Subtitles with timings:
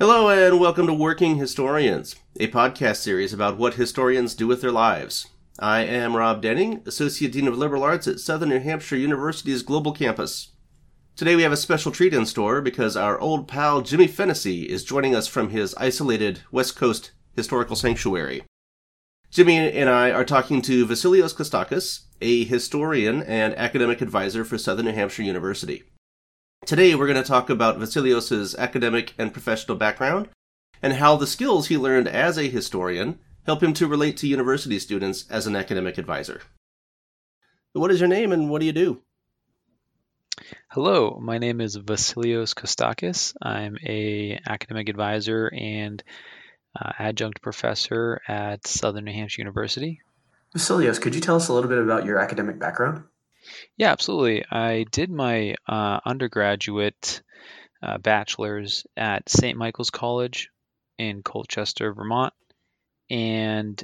[0.00, 4.72] Hello, and welcome to Working Historians, a podcast series about what historians do with their
[4.72, 5.28] lives.
[5.60, 9.92] I am Rob Denning, Associate Dean of Liberal Arts at Southern New Hampshire University's Global
[9.92, 10.48] Campus.
[11.14, 14.82] Today we have a special treat in store because our old pal Jimmy Fennessy is
[14.82, 18.42] joining us from his isolated West Coast historical sanctuary.
[19.30, 24.86] Jimmy and I are talking to Vasilios Kostakis, a historian and academic advisor for Southern
[24.86, 25.84] New Hampshire University.
[26.66, 30.30] Today we're going to talk about Vasilios's academic and professional background
[30.80, 34.78] and how the skills he learned as a historian help him to relate to university
[34.78, 36.40] students as an academic advisor.
[37.74, 39.02] What is your name and what do you do?
[40.70, 43.34] Hello, my name is Vasilios Kostakis.
[43.42, 46.02] I'm a academic advisor and
[46.80, 50.00] uh, adjunct professor at Southern New Hampshire University.
[50.56, 53.04] Vasilios, could you tell us a little bit about your academic background?
[53.76, 54.44] Yeah, absolutely.
[54.50, 57.22] I did my uh, undergraduate
[57.82, 59.58] uh, bachelor's at St.
[59.58, 60.50] Michael's College
[60.98, 62.32] in Colchester, Vermont,
[63.10, 63.82] and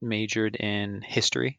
[0.00, 1.58] majored in history.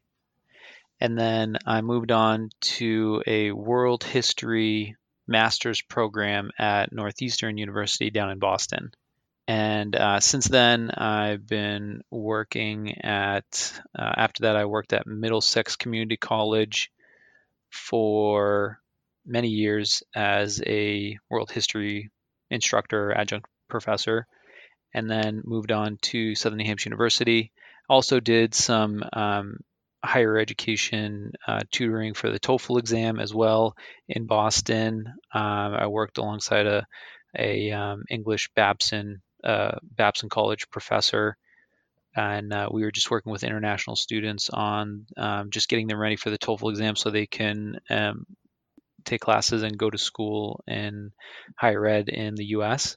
[1.00, 8.30] And then I moved on to a world history master's program at Northeastern University down
[8.30, 8.92] in Boston.
[9.46, 15.76] And uh, since then, I've been working at, uh, after that, I worked at Middlesex
[15.76, 16.90] Community College
[17.74, 18.80] for
[19.26, 22.10] many years as a world history
[22.50, 24.26] instructor, adjunct professor,
[24.92, 27.52] and then moved on to Southern New Hampshire University.
[27.88, 29.58] Also did some um,
[30.04, 33.74] higher education uh, tutoring for the TOEFL exam as well
[34.08, 35.06] in Boston.
[35.32, 36.86] Um, I worked alongside a,
[37.36, 41.36] a um, English Babson uh, Babson College professor
[42.14, 46.16] and uh, we were just working with international students on um, just getting them ready
[46.16, 48.26] for the TOEFL exam so they can um,
[49.04, 51.12] take classes and go to school in
[51.56, 52.96] higher ed in the U.S.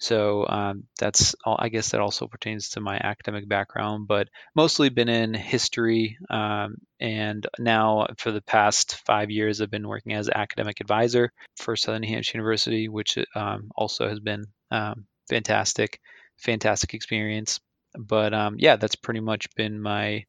[0.00, 1.56] So um, that's all.
[1.58, 6.18] I guess that also pertains to my academic background, but mostly been in history.
[6.30, 11.74] Um, and now, for the past five years, I've been working as academic advisor for
[11.74, 15.98] Southern New Hampshire University, which um, also has been um, fantastic,
[16.36, 17.58] fantastic experience
[17.98, 20.24] but um, yeah, that's pretty much been my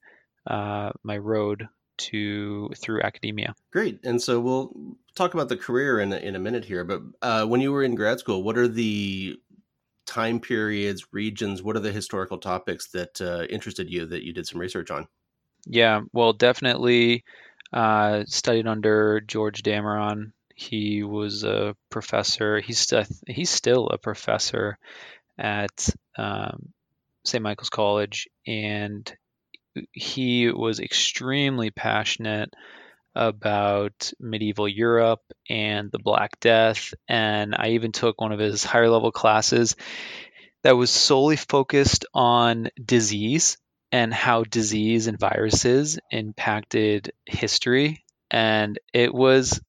[0.47, 3.53] uh, my road to through academia.
[3.71, 4.73] Great, and so we'll
[5.15, 6.83] talk about the career in a, in a minute here.
[6.83, 9.37] But uh, when you were in grad school, what are the
[10.05, 11.61] time periods, regions?
[11.61, 15.07] What are the historical topics that uh, interested you that you did some research on?
[15.67, 17.23] Yeah, well, definitely
[17.71, 20.31] uh, studied under George Dameron.
[20.55, 22.59] He was a professor.
[22.59, 24.77] He's st- he's still a professor
[25.37, 26.73] at um,
[27.29, 27.43] St.
[27.43, 29.11] Michael's College, and
[29.91, 32.53] he was extremely passionate
[33.15, 36.93] about medieval Europe and the Black Death.
[37.07, 39.75] And I even took one of his higher level classes
[40.63, 43.57] that was solely focused on disease
[43.91, 48.03] and how disease and viruses impacted history.
[48.29, 49.59] And it was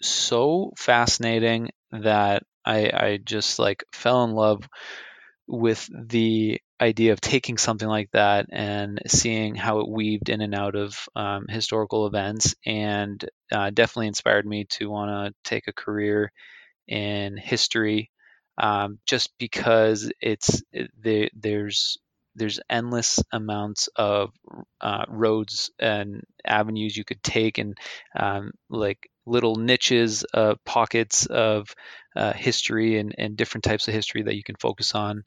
[0.00, 4.68] so fascinating that I, I just like fell in love
[5.46, 10.54] with the idea of taking something like that and seeing how it weaved in and
[10.54, 15.72] out of um, historical events and uh, definitely inspired me to want to take a
[15.72, 16.32] career
[16.86, 18.10] in history
[18.58, 20.90] um, just because it's it,
[21.34, 21.98] there's
[22.34, 24.30] there's endless amounts of
[24.80, 27.76] uh, roads and avenues you could take and
[28.16, 31.74] um, like little niches uh, pockets of
[32.16, 35.24] uh, history and, and different types of history that you can focus on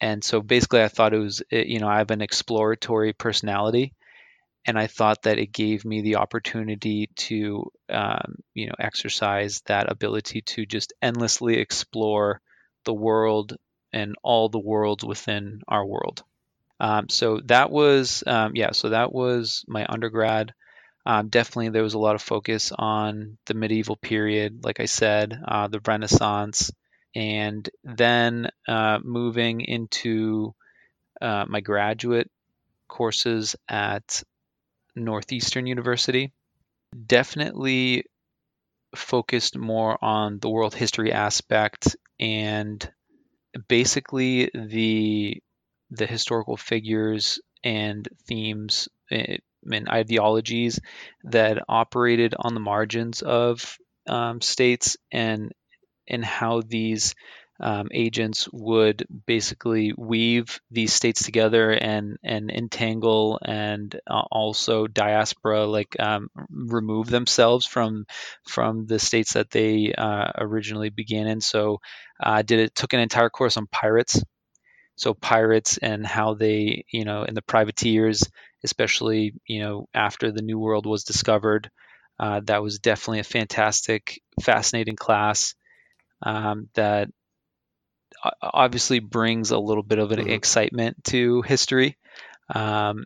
[0.00, 3.94] and so basically i thought it was eh, you know i have an exploratory personality
[4.66, 9.90] and i thought that it gave me the opportunity to um, you know exercise that
[9.90, 12.40] ability to just endlessly explore
[12.84, 13.56] the world
[13.92, 16.22] and all the worlds within our world.
[16.78, 20.52] Um, so that was um, yeah so that was my undergrad.
[21.06, 25.40] Um, definitely there was a lot of focus on the medieval period like i said
[25.46, 26.72] uh, the renaissance
[27.16, 30.54] and then uh, moving into
[31.22, 32.30] uh, my graduate
[32.88, 34.22] courses at
[34.94, 36.32] Northeastern University,
[37.06, 38.04] definitely
[38.94, 42.92] focused more on the world history aspect and
[43.68, 45.42] basically the
[45.90, 49.38] the historical figures and themes eh,
[49.70, 50.80] and ideologies
[51.24, 55.52] that operated on the margins of um, states and
[56.08, 57.14] and how these
[57.58, 65.64] um, agents would basically weave these states together and and entangle and uh, also diaspora
[65.66, 68.04] like um, remove themselves from
[68.46, 71.40] from the states that they uh, originally began in.
[71.40, 71.80] So
[72.20, 74.22] I uh, did it took an entire course on pirates.
[74.96, 78.24] So pirates and how they you know and the privateers,
[78.64, 81.70] especially you know after the New World was discovered.
[82.18, 85.54] Uh, that was definitely a fantastic, fascinating class
[86.22, 87.08] um, that
[88.42, 90.30] obviously brings a little bit of an mm-hmm.
[90.30, 91.96] excitement to history.
[92.52, 93.04] Um,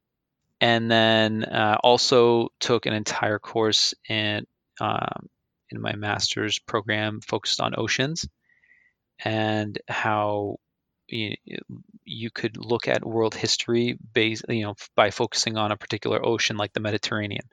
[0.60, 4.46] and then uh, also took an entire course in
[4.80, 5.28] um,
[5.70, 8.26] in my master's program focused on oceans
[9.24, 10.56] and how
[11.08, 11.36] you,
[12.04, 16.56] you could look at world history based you know by focusing on a particular ocean
[16.56, 17.48] like the Mediterranean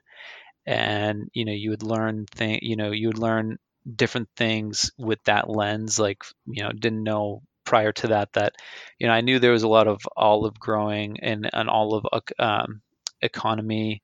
[0.66, 3.58] and you know you would learn thing you know you would learn
[3.96, 8.54] different things with that lens like you know didn't know prior to that that
[8.98, 12.04] you know I knew there was a lot of olive growing and an olive
[12.38, 12.80] um,
[13.22, 14.02] economy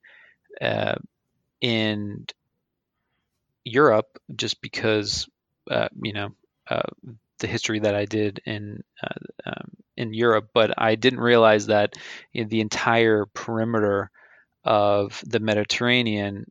[0.61, 0.97] uh,
[1.61, 2.27] in
[3.65, 5.29] Europe just because
[5.71, 6.31] uh, you know
[6.69, 6.83] uh,
[7.39, 11.95] the history that I did in uh, um, in Europe, but I didn't realize that
[12.33, 14.11] you know, the entire perimeter
[14.65, 16.51] of the Mediterranean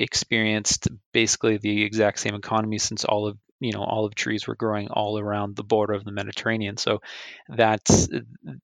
[0.00, 4.88] experienced basically the exact same economy since all of you know olive trees were growing
[4.88, 6.76] all around the border of the Mediterranean.
[6.78, 7.00] So
[7.48, 8.08] that's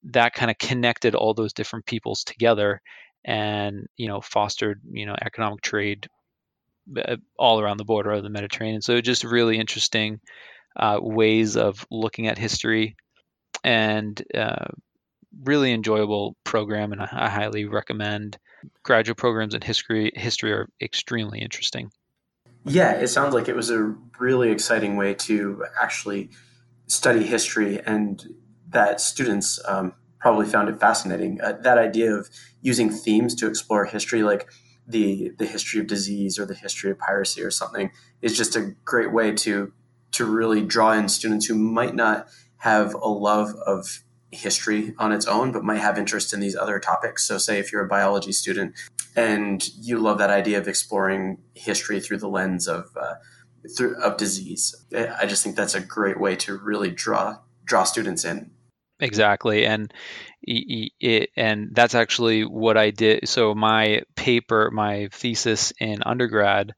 [0.05, 2.81] that kind of connected all those different peoples together,
[3.25, 6.09] and you know fostered you know economic trade
[6.97, 8.81] uh, all around the border of the Mediterranean.
[8.83, 10.21] So just really interesting
[10.75, 12.97] uh, ways of looking at history,
[13.63, 14.67] and uh,
[15.45, 18.39] really enjoyable program, and I, I highly recommend.
[18.83, 21.91] Graduate programs in history history are extremely interesting.
[22.65, 26.31] Yeah, it sounds like it was a really exciting way to actually
[26.89, 28.35] study history, and
[28.69, 31.41] that students um, probably found it fascinating.
[31.41, 32.29] Uh, that idea of
[32.61, 34.49] using themes to explore history, like
[34.87, 37.91] the the history of disease or the history of piracy or something,
[38.23, 39.73] is just a great way to
[40.13, 45.27] to really draw in students who might not have a love of history on its
[45.27, 47.27] own, but might have interest in these other topics.
[47.27, 48.75] So, say if you're a biology student
[49.15, 53.15] and you love that idea of exploring history through the lens of uh,
[53.77, 58.25] through of disease, I just think that's a great way to really draw draw students
[58.25, 58.51] in.
[58.99, 59.93] Exactly, and
[60.43, 63.29] it, and that's actually what I did.
[63.29, 66.73] So my paper, my thesis in undergrad,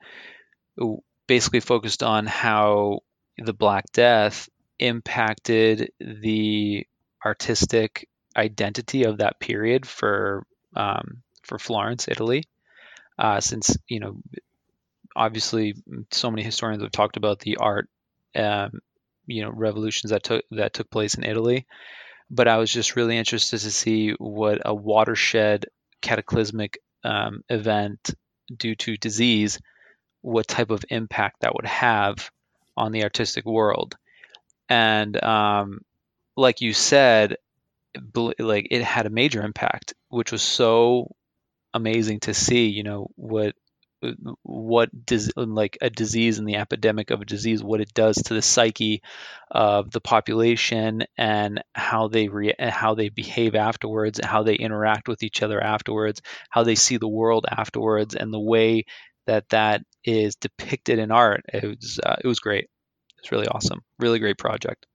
[1.26, 3.00] basically focused on how
[3.36, 4.48] the Black Death
[4.80, 6.86] impacted the
[7.24, 12.44] artistic identity of that period for um, for Florence, Italy,
[13.18, 14.16] uh, since you know
[15.16, 15.74] obviously
[16.10, 17.88] so many historians have talked about the art
[18.36, 18.80] um,
[19.26, 21.66] you know revolutions that took that took place in Italy,
[22.30, 25.66] but I was just really interested to see what a watershed
[26.00, 28.10] cataclysmic um, event
[28.54, 29.58] due to disease,
[30.22, 32.30] what type of impact that would have
[32.76, 33.96] on the artistic world,
[34.68, 35.80] and um,
[36.38, 37.36] like you said,
[38.14, 41.14] like it had a major impact, which was so
[41.74, 42.68] amazing to see.
[42.68, 43.54] You know what
[44.44, 48.34] what does like a disease and the epidemic of a disease what it does to
[48.34, 49.02] the psyche
[49.50, 55.24] of the population and how they re- how they behave afterwards how they interact with
[55.24, 58.84] each other afterwards how they see the world afterwards and the way
[59.26, 61.42] that that is depicted in art.
[61.52, 62.68] It was uh, it was great.
[63.18, 63.80] It's really awesome.
[63.98, 64.86] Really great project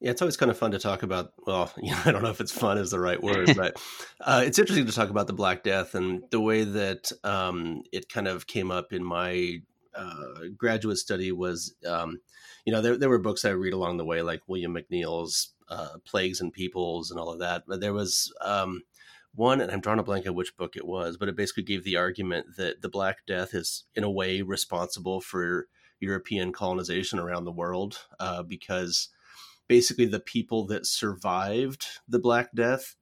[0.00, 1.32] yeah, it's always kind of fun to talk about.
[1.46, 3.80] Well, you know, I don't know if it's fun is the right word, but
[4.20, 8.08] uh, it's interesting to talk about the Black Death and the way that um, it
[8.08, 9.60] kind of came up in my
[9.94, 11.32] uh, graduate study.
[11.32, 12.20] Was um,
[12.64, 15.98] you know there there were books I read along the way, like William McNeill's uh,
[16.04, 17.64] Plagues and Peoples and all of that.
[17.66, 18.82] But there was um,
[19.34, 21.84] one, and I'm drawing a blank on which book it was, but it basically gave
[21.84, 25.66] the argument that the Black Death is in a way responsible for
[26.00, 29.08] European colonization around the world uh, because
[29.68, 32.96] basically the people that survived the Black Death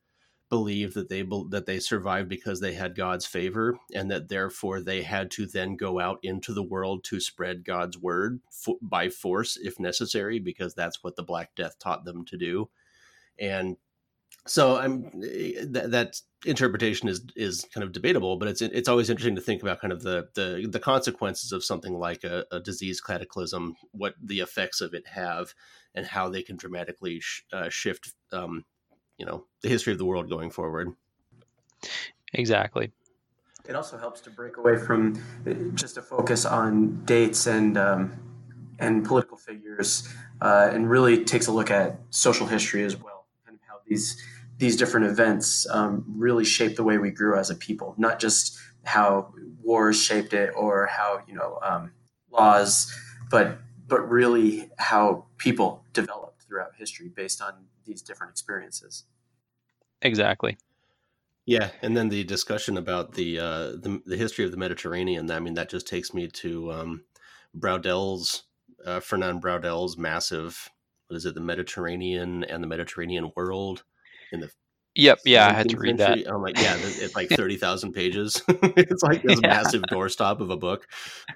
[0.48, 5.02] believed that they that they survived because they had God's favor and that therefore they
[5.02, 9.56] had to then go out into the world to spread God's word f- by force
[9.56, 12.68] if necessary because that's what the Black Death taught them to do.
[13.38, 13.76] And
[14.46, 19.34] so I'm th- that interpretation is is kind of debatable, but it's it's always interesting
[19.34, 23.00] to think about kind of the the, the consequences of something like a, a disease
[23.00, 25.54] cataclysm, what the effects of it have,
[25.94, 28.64] and how they can dramatically sh- uh, shift, um,
[29.18, 30.92] you know, the history of the world going forward.
[32.32, 32.92] Exactly.
[33.68, 38.12] It also helps to break away from uh, just a focus on dates and um,
[38.78, 40.08] and political figures,
[40.40, 43.15] uh, and really takes a look at social history as well, and how
[43.86, 44.22] these
[44.58, 48.58] these different events um, really shaped the way we grew as a people, not just
[48.84, 51.92] how wars shaped it or how you know um,
[52.30, 52.92] laws,
[53.30, 57.52] but but really how people developed throughout history based on
[57.84, 59.04] these different experiences.
[60.02, 60.56] Exactly.
[61.44, 65.30] Yeah, and then the discussion about the uh, the, the history of the Mediterranean.
[65.30, 67.04] I mean, that just takes me to um,
[67.54, 68.44] Braudel's
[68.84, 70.70] uh, Fernand Braudel's massive.
[71.08, 71.34] What is it?
[71.34, 73.84] The Mediterranean and the Mediterranean world
[74.32, 74.50] in the
[74.96, 75.18] Yep.
[75.26, 76.22] Yeah, I had to read century.
[76.24, 76.34] that.
[76.34, 78.42] I'm like, yeah, it's like thirty thousand pages.
[78.48, 79.48] it's like this Yeah.
[79.50, 80.86] massive doorstop of a book,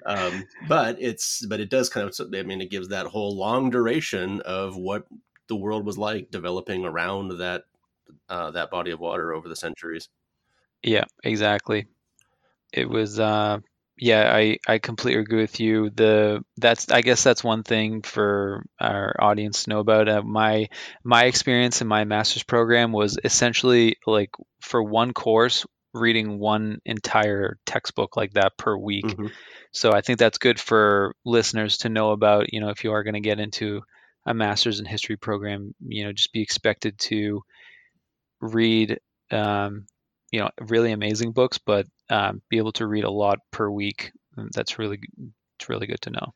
[0.05, 2.33] um, but it's but it does kind of.
[2.33, 5.05] I mean, it gives that whole long duration of what
[5.47, 7.65] the world was like developing around that
[8.29, 10.09] uh, that body of water over the centuries.
[10.81, 11.85] Yeah, exactly.
[12.73, 13.59] It was uh
[14.01, 15.91] yeah, I I completely agree with you.
[15.91, 20.09] The that's I guess that's one thing for our audience to know about.
[20.09, 20.69] Uh, my
[21.03, 27.59] my experience in my master's program was essentially like for one course reading one entire
[27.67, 29.05] textbook like that per week.
[29.05, 29.31] Mhm.
[29.71, 33.03] So I think that's good for listeners to know about, you know, if you are
[33.03, 33.83] going to get into
[34.25, 37.43] a master's in history program, you know, just be expected to
[38.41, 39.85] read um,
[40.31, 44.11] you know really amazing books, but um, be able to read a lot per week.
[44.37, 44.99] Mm, That's really
[45.59, 46.33] it's really good to know.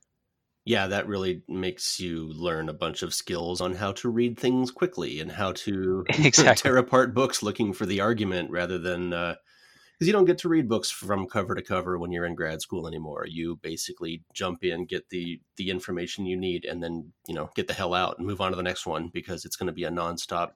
[0.65, 4.71] Yeah, that really makes you learn a bunch of skills on how to read things
[4.71, 6.69] quickly and how to Exactly.
[6.69, 10.67] tear apart books looking for the argument rather than because you don't get to read
[10.67, 13.25] books from cover to cover when you're in grad school anymore.
[13.27, 17.67] You basically jump in, get the the information you need, and then you know get
[17.67, 19.83] the hell out and move on to the next one because it's going to be
[19.83, 20.51] a nonstop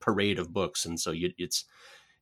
[0.00, 1.64] parade of books, and so you, it's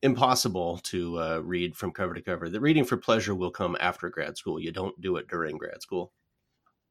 [0.03, 2.49] impossible to uh, read from cover to cover.
[2.49, 4.59] The reading for pleasure will come after grad school.
[4.59, 6.13] You don't do it during grad school.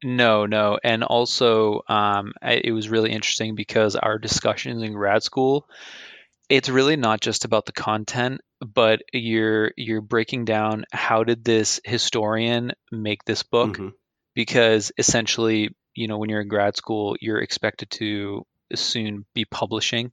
[0.03, 5.23] No, no, and also um, I, it was really interesting because our discussions in grad
[5.23, 5.67] school,
[6.49, 11.81] it's really not just about the content, but you're you're breaking down how did this
[11.85, 13.93] historian make this book Mhm.
[14.35, 20.11] because essentially, you know, when you're in grad school, you're expected to soon be publishing.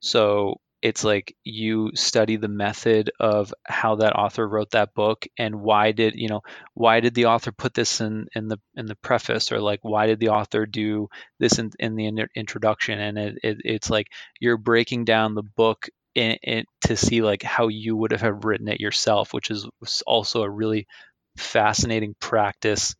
[0.00, 5.58] So it's like you study the method of how that author wrote that book and
[5.58, 6.42] why did you know
[6.74, 10.06] why did the author put this in in the in the preface or like why
[10.06, 11.08] did the author do
[11.40, 13.00] this in, in the introduction?
[13.00, 17.42] And it, it, it's like you're breaking down the book in, in, to see like
[17.42, 19.66] how you would have written it yourself which is
[20.06, 20.86] also a really
[21.38, 22.94] fascinating practice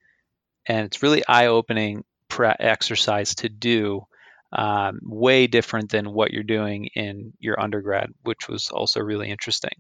[0.67, 4.07] and it's really eye-opening pra- exercise to do
[4.55, 9.73] um, way different than what you're doing in your undergrad which was also really interesting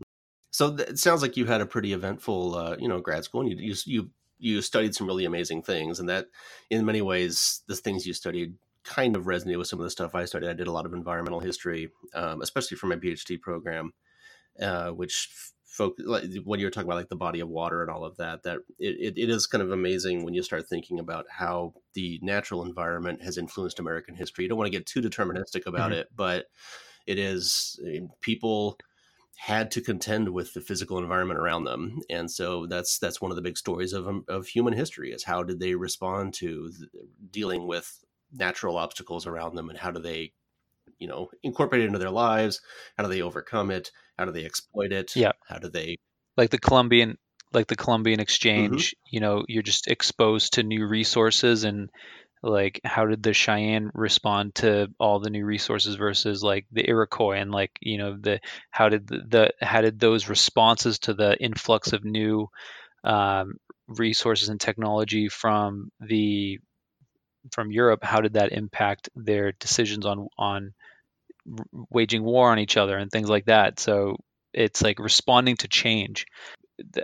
[0.51, 3.51] So it sounds like you had a pretty eventful, uh, you know, grad school, and
[3.51, 6.27] you, you you you studied some really amazing things, and that,
[6.71, 8.55] in many ways, the things you studied
[8.85, 10.49] kind of resonated with some of the stuff I studied.
[10.51, 13.93] I did a lot of environmental history, um, especially for my PhD program,
[14.61, 15.31] uh, which
[15.75, 18.45] folk like when you're talking about like the body of water and all of that.
[18.45, 22.65] That it, it, is kind of amazing when you start thinking about how the natural
[22.65, 24.45] environment has influenced American history.
[24.45, 25.95] You don't want to get too deterministic about Mhm.
[25.95, 26.47] it, but
[27.07, 27.81] it is
[28.21, 28.79] people
[29.37, 33.37] had to contend with the physical environment around them and so that's that's one of
[33.37, 36.71] the big stories of um, of human history is how did they respond to
[37.33, 40.33] dealing with natural obstacles around them and how do they
[40.99, 42.61] you know incorporate it into their lives
[42.97, 45.33] how do they overcome it how do they exploit it Yeah.
[45.49, 45.99] how do they
[46.37, 47.19] like the Columbian
[47.53, 51.91] like the Columbian exchange you know you're just exposed to new resources and
[52.43, 57.39] like how did the Cheyenne respond to all the new resources versus like the Iroquois
[57.39, 58.41] and like you know the
[58.71, 62.49] how did the, the how did those responses to the influx of new
[63.03, 63.55] um,
[63.87, 66.59] resources and technology from the
[67.53, 70.75] from Europe how did that impact their decisions on on
[71.91, 73.79] waging war on each other and things like that.
[73.79, 74.17] So
[74.53, 76.27] it's like responding to change.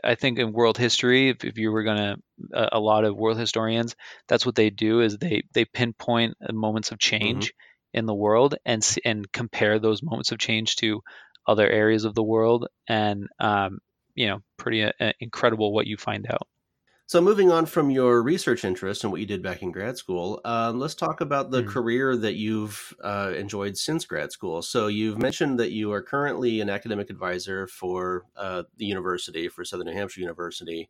[0.03, 2.17] I think in world history, if, if you were gonna,
[2.53, 3.95] a, a lot of world historians,
[4.29, 7.53] that's what they do is they they pinpoint uh, moments of change
[7.93, 11.03] in the world and and compare those moments of change to
[11.47, 13.79] other areas of the world, and um,
[14.15, 16.47] you know, pretty uh, uh, incredible what you find out.
[17.11, 20.41] So moving on from your research interest and what you did back in grad school
[20.45, 21.67] um, let's talk about the Mhm.
[21.67, 26.61] career that you've uh, enjoyed since grad school so you've mentioned that you are currently
[26.61, 30.89] an academic advisor for uh, the university for southern new hampshire university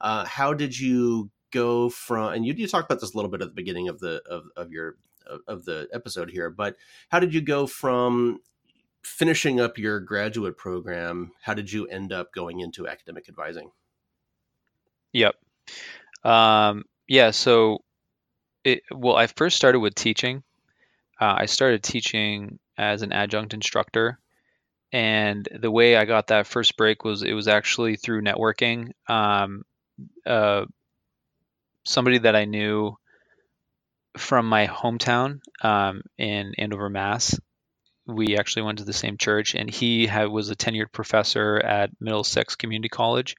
[0.00, 3.42] uh, how did you go from and you, you talked about this a little bit
[3.42, 6.76] at the beginning of the of, of your of, of the episode here but
[7.08, 8.38] how did you go from
[9.02, 13.72] finishing up your graduate program how did you end up going into academic advising
[15.12, 15.34] Yep.
[16.24, 17.30] Um, yeah.
[17.30, 17.82] So
[18.64, 20.42] it, well, I first started with teaching.
[21.20, 24.18] Uh, I started teaching as an adjunct instructor,
[24.92, 28.90] and the way I got that first break was it was actually through networking.
[29.08, 29.64] Um,
[30.26, 30.66] uh,
[31.84, 32.98] somebody that I knew
[34.18, 37.38] from my hometown um, in Andover, Mass.
[38.06, 41.90] We actually went to the same church, and he had, was a tenured professor at
[42.00, 43.36] Middlesex Community College.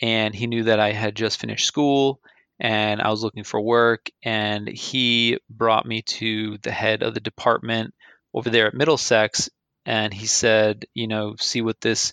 [0.00, 2.20] And he knew that I had just finished school
[2.58, 4.10] and I was looking for work.
[4.22, 7.94] And he brought me to the head of the department
[8.32, 9.50] over there at Middlesex.
[9.86, 12.12] And he said, you know, see what this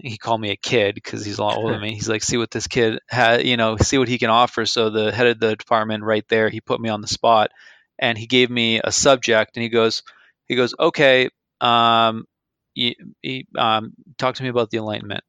[0.00, 1.94] he called me a kid because he's a lot older than me.
[1.94, 4.64] He's like, see what this kid had, you know, see what he can offer.
[4.64, 7.50] So the head of the department right there, he put me on the spot
[7.98, 10.02] and he gave me a subject and he goes,
[10.46, 12.26] he goes, okay, um,
[12.74, 15.24] he, he um, talked to me about the Enlightenment.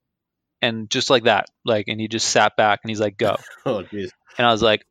[0.61, 3.37] And just like that, like, and he just sat back and he's like, go.
[3.65, 4.11] Oh, geez.
[4.37, 4.85] And I was like,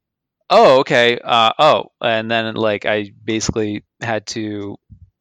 [0.51, 1.19] oh, okay.
[1.23, 4.77] Uh, oh, and then like I basically had to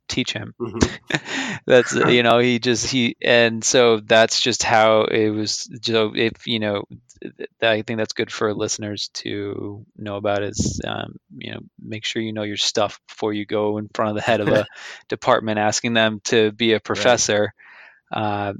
[0.07, 0.53] teach him.
[0.59, 1.59] Mm-hmm.
[1.65, 5.69] that's you know he just he and so that's just how it was.
[5.83, 6.83] So if you know,
[7.61, 12.21] I think that's good for listeners to know about is um, you know make sure
[12.21, 14.65] you know your stuff before you go in front of the head of a
[15.07, 17.53] department asking them to be a professor.
[18.13, 18.49] Right.
[18.49, 18.53] Uh,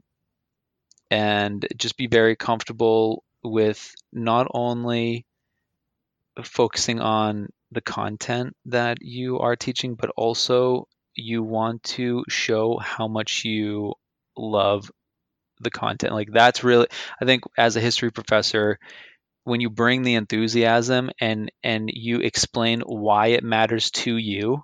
[1.12, 5.26] and just be very comfortable with not only
[6.44, 13.08] focusing on the content that you are teaching, but also you want to show how
[13.08, 13.94] much you
[14.38, 14.92] love
[15.60, 16.14] the content.
[16.14, 16.88] Like that's really
[17.22, 18.78] I think as a history professor
[19.44, 24.62] when you bring the enthusiasm and and you explain why it matters to you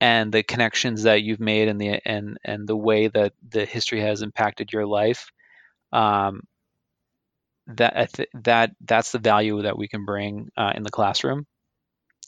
[0.00, 4.00] and the connections that you've made and the and and the way that the history
[4.00, 5.30] has impacted your life
[5.92, 6.42] um,
[7.68, 8.14] that
[8.44, 11.46] that that's the value that we can bring uh, in the classroom.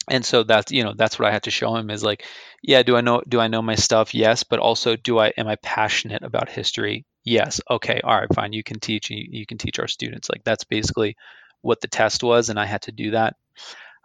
[0.09, 2.25] And so that's you know that's what i had to show him is like
[2.63, 4.13] yeah do i know do i know my stuff?
[4.13, 4.43] Yes.
[4.43, 7.05] But also do i am i passionate about history?
[7.23, 7.61] Yes.
[7.69, 8.01] Okay.
[8.03, 8.33] All right.
[8.33, 8.53] Fine.
[8.53, 10.29] You can teach you, you can teach our students.
[10.29, 11.15] Like that's basically
[11.61, 13.35] what the test was and i had to do that.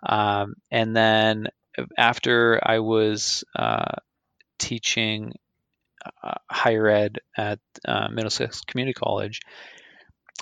[0.07, 1.49] Um, and then
[1.97, 3.97] after i was uh,
[4.59, 5.39] teaching uh,
[6.51, 9.41] higher ed at uh, middlesex community college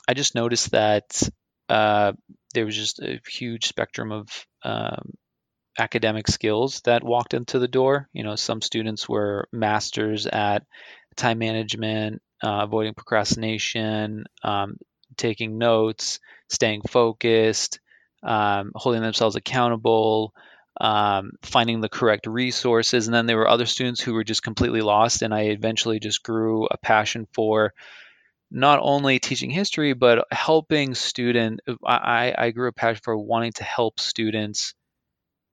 [0.08, 1.22] i just noticed that
[1.68, 2.12] uh,
[2.54, 5.12] there was just a huge spectrum of um,
[5.78, 8.08] academic skills that walked into the door.
[8.12, 10.64] You know, some students were masters at
[11.16, 14.76] time management, uh, avoiding procrastination, um,
[15.16, 17.80] taking notes, staying focused,
[18.22, 20.34] um, holding themselves accountable,
[20.80, 23.06] um, finding the correct resources.
[23.06, 25.22] And then there were other students who were just completely lost.
[25.22, 27.72] And I eventually just grew a passion for
[28.50, 31.60] not only teaching history, but helping student.
[31.84, 34.74] I, I grew a passion for wanting to help students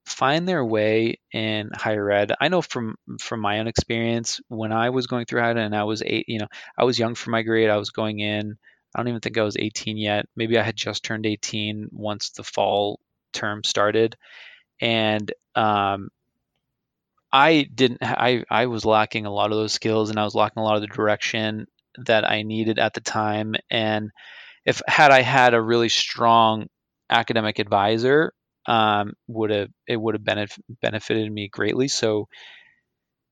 [0.06, 2.34] find their way in higher ed.
[2.40, 5.84] I know from from my own experience when I was going through higher and I
[5.84, 7.70] was eight, you know, I was young for my grade.
[7.70, 8.58] I was going in.
[8.94, 10.26] I don't even think I was 18 yet.
[10.36, 13.00] Maybe I had just turned 18 once the fall
[13.34, 14.18] term started,
[14.82, 16.10] and um,
[17.32, 18.00] I didn't.
[18.02, 20.76] I I was lacking a lot of those skills, and I was lacking a lot
[20.76, 21.68] of the direction
[22.06, 23.56] that I needed at the time.
[23.70, 24.12] And
[24.66, 26.68] if had I had a really strong
[27.10, 28.34] academic advisor
[28.68, 31.88] um, would have it would have benef- benefited me greatly.
[31.90, 32.30] So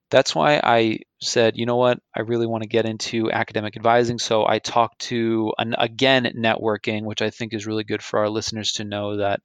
[0.10, 4.20] that's why I said, you know what, I really want to get into academic advising.
[4.20, 8.30] So I talked to an, again networking, which I think is really good for our
[8.30, 9.42] listeners to know that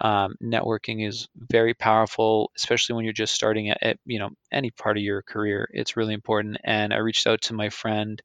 [0.00, 4.70] um, networking is very powerful, especially when you're just starting at, at, you know any
[4.70, 5.68] part of your career.
[5.72, 6.58] It's really important.
[6.64, 8.20] And I reached out to my friend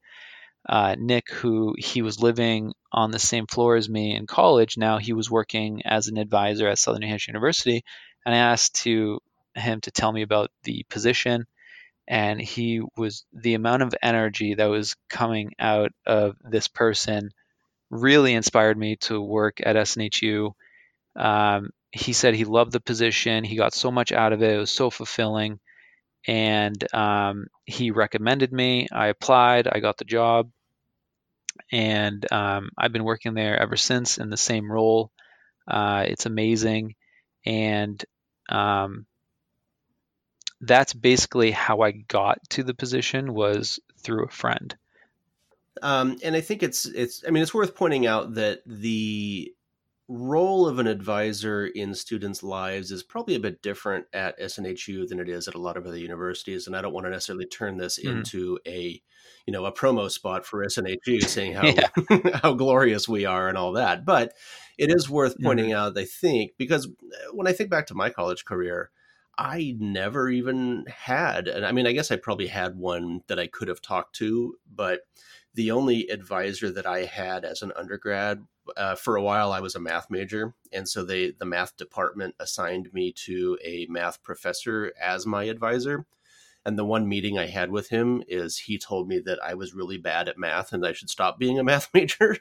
[0.68, 4.78] uh, Nick, who he was living on the same floor as me in college.
[4.78, 7.84] Now he was working as an advisor at Southern New Hampshire University,
[8.26, 9.20] and I asked to
[9.56, 11.46] him to tell me about the position.
[12.08, 17.30] And he was the amount of energy that was coming out of this person
[17.92, 20.54] really inspired me to work at SNHU.
[21.20, 23.44] Um, he said he loved the position.
[23.44, 24.54] He got so much out of it.
[24.54, 25.60] It was so fulfilling
[26.28, 28.88] and um, he recommended me.
[28.92, 30.52] I applied, I got the job,
[31.72, 35.12] and um, I've been working there ever since in the same role.
[35.68, 36.96] Uh, it's amazing,
[37.46, 38.04] and
[38.50, 39.06] um,
[40.62, 44.76] that's basically how I got to the position was through a friend.
[45.82, 49.54] Um, and I think it's it's I mean it's worth pointing out that the
[50.10, 55.20] role of an advisor in students' lives is probably a bit different at SNHU than
[55.20, 56.66] it is at a lot of other universities.
[56.66, 58.10] And I don't want to necessarily turn this mm.
[58.10, 59.00] into a,
[59.46, 61.90] you know, a promo spot for SNHU saying how yeah.
[62.42, 64.04] how glorious we are and all that.
[64.04, 64.34] But
[64.80, 65.76] it is worth pointing mm.
[65.76, 68.90] out, I think, because uh, when I think back to my college career,
[69.38, 73.48] I never even had, and I mean, I guess I probably had one that I
[73.48, 75.02] could have talked to, but
[75.60, 78.46] the only advisor that I had as an undergrad
[78.78, 82.36] uh, for a while I was a math major, and so they the math department
[82.40, 86.06] assigned me to a math professor as my advisor.
[86.66, 89.74] And the one meeting I had with him is he told me that I was
[89.74, 92.38] really bad at math and I should stop being a math major.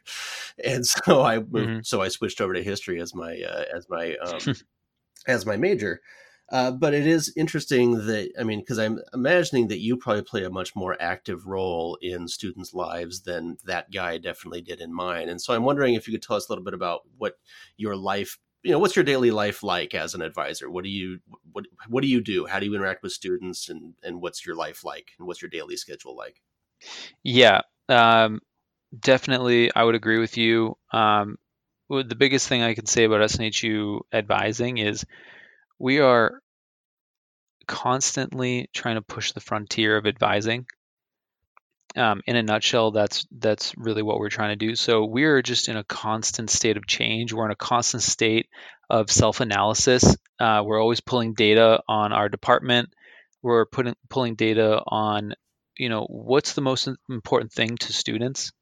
[0.62, 1.80] And so I mm-hmm.
[1.82, 4.54] so I switched over to history as my uh, as my um,
[5.26, 6.02] as my major.
[6.50, 10.44] Uh, but it is interesting that I mean, because I'm imagining that you probably play
[10.44, 15.28] a much more active role in students' lives than that guy definitely did in mine.
[15.28, 17.34] And so I'm wondering if you could tell us a little bit about what
[17.76, 20.70] your life, you know, what's your daily life like as an advisor?
[20.70, 21.18] What do you
[21.52, 22.46] what what do you do?
[22.46, 25.50] How do you interact with students, and and what's your life like, and what's your
[25.50, 26.40] daily schedule like?
[27.22, 28.40] Yeah, um,
[28.98, 30.76] definitely, I would agree with you.
[30.92, 31.36] Um,
[31.90, 35.04] the biggest thing I can say about SNHU advising is
[35.78, 36.40] we are
[37.66, 40.66] constantly trying to push the frontier of advising.
[41.96, 44.74] Um, in a nutshell, that's that's really what we're trying to do.
[44.74, 47.32] So we're just in a constant state of change.
[47.32, 48.48] We're in a constant state
[48.90, 50.16] of self-analysis.
[50.38, 52.90] Uh, we're always pulling data on our department.
[53.42, 55.34] We're putting pulling data on,
[55.76, 58.52] you know, what's the most important thing to students.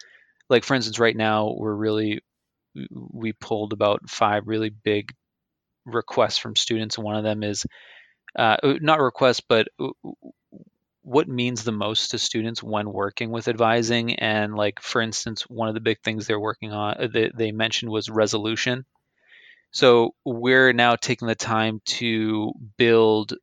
[0.49, 2.21] Like for instance, right now we're really
[2.91, 5.13] we pulled about five really big
[5.87, 7.65] requests from students, one of them is
[8.39, 9.69] uh, uh not requests, but
[11.07, 14.17] what means the most to students when working with advising.
[14.17, 17.53] And like for instance, one of the big things they're working on uh, they, they
[17.53, 18.85] mentioned was resolution.
[19.71, 23.35] So we're now taking the time to build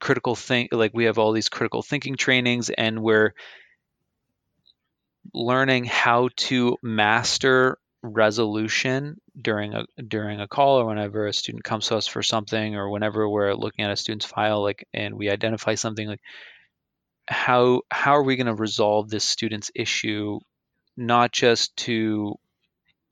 [0.00, 3.32] critical think like we have all these critical thinking trainings and we're
[5.34, 11.88] learning how to master resolution during a during a call or whenever a student comes
[11.88, 15.28] to us for something or whenever we're looking at a student's file like and we
[15.28, 16.20] identify something like
[17.26, 20.38] how how are we going to resolve this student's issue
[20.96, 22.36] not just to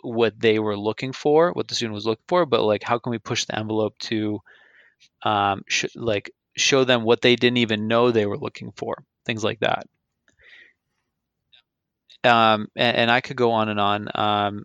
[0.02, 3.10] what they were looking for what the student was looking for but like how can
[3.10, 4.40] we push the envelope to
[5.24, 9.42] um sh- like show them what they didn't even know they were looking for things
[9.42, 9.84] like that
[12.24, 14.08] um, and, and, I could go on and on.
[14.12, 14.64] Um,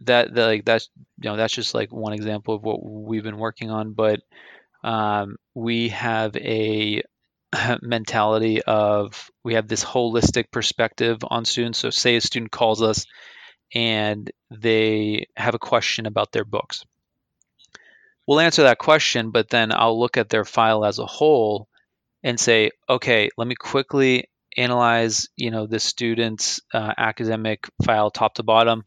[0.00, 0.88] that, like that's
[1.20, 4.20] you know that's just like one example of what we've been working on but
[4.84, 7.02] um, we have a
[7.82, 11.78] mentality of we have this holistic perspective on students.
[11.78, 13.06] So say a student calls us
[13.74, 16.84] and they have a question about their books.
[18.26, 21.68] We'll answer that question but then i'll look at their file as a whole
[22.24, 28.34] and say okay let me quickly analyze you know the student's uh, academic file top
[28.34, 28.82] to bottom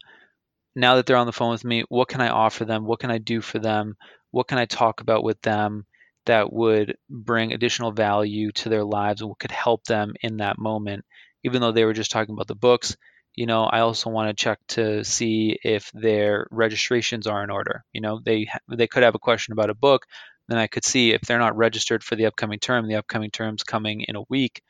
[0.74, 2.84] now that they're on the phone with me, what can I offer them?
[2.84, 3.96] What can I do for them?
[4.30, 5.86] What can I talk about with them
[6.26, 10.58] that would bring additional value to their lives and what could help them in that
[10.58, 11.04] moment?
[11.44, 12.96] Even though they were just talking about the books,
[13.34, 17.84] you know, I also want to check to see if their registrations are in order.
[17.92, 20.06] You know, they they could have a question about a book,
[20.48, 23.62] then I could see if they're not registered for the upcoming term, the upcoming term's
[23.62, 24.62] coming in a week.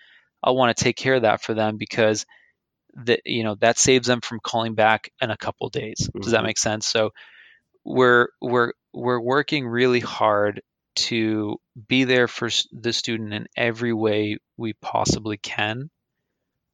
[0.42, 2.26] I'll want to take care of that for them because
[2.94, 6.09] that you know that saves them from calling back in a couple days.
[6.09, 6.20] Mm-hmm.
[6.20, 6.46] Does that mm-hmm.
[6.46, 6.87] make sense?
[6.87, 7.11] So
[7.85, 10.62] we're we're we're working really hard
[10.96, 15.90] to be there for the student in every way we possibly can.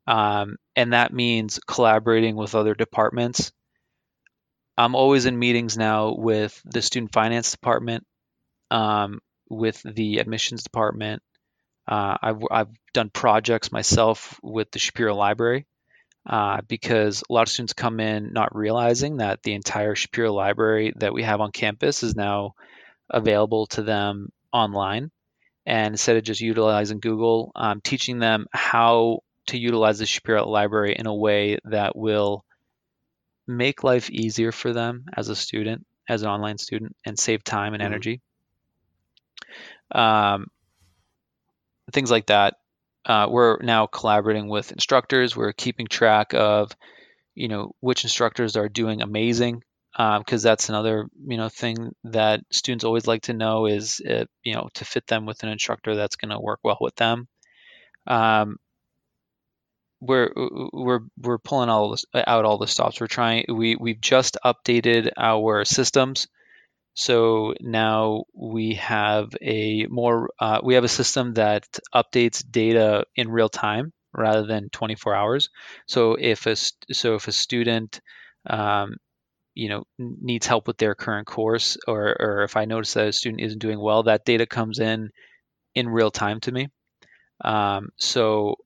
[0.06, 3.52] Um, and that means collaborating with other departments.
[4.78, 8.06] I'm always in meetings now with the student finance department,
[8.70, 11.22] um, with the admissions department.
[11.88, 15.66] Uh, I've, I've done projects myself with the Shapiro Library
[16.26, 20.92] uh, because a lot of students come in not realizing that the entire Shapiro library
[20.96, 22.54] that we have on campus is now
[23.08, 25.10] available to them online.
[25.64, 30.96] And instead of just utilizing Google, um, teaching them how to utilize the Shapiro library
[30.98, 32.44] in a way that will
[33.46, 37.74] make life easier for them as a student, as an online student, and save time
[37.74, 37.92] and mm-hmm.
[37.92, 38.20] energy.
[39.92, 40.48] Um,
[41.92, 42.54] things like that
[43.06, 45.36] uh, we're now collaborating with instructors.
[45.36, 46.72] We're keeping track of,
[47.34, 52.40] you know, which instructors are doing amazing, because um, that's another, you know, thing that
[52.50, 55.94] students always like to know is, uh, you know, to fit them with an instructor
[55.94, 57.28] that's going to work well with them.
[58.06, 58.56] Um,
[60.00, 60.30] we're
[60.72, 63.00] we're we're pulling all this, out all the stops.
[63.00, 63.46] We're trying.
[63.48, 66.28] We we've just updated our systems,
[66.96, 73.28] so now we have a more uh, we have a system that updates data in
[73.30, 75.50] real time rather than 24 hours.
[75.86, 78.00] So if a so if a student
[78.48, 78.96] um,
[79.54, 83.12] you know needs help with their current course or or if I notice that a
[83.12, 85.10] student isn't doing well, that data comes in
[85.74, 86.68] in real time to me.
[87.44, 88.56] Um, so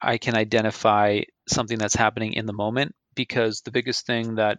[0.00, 4.58] I can identify something that's happening in the moment because the biggest thing that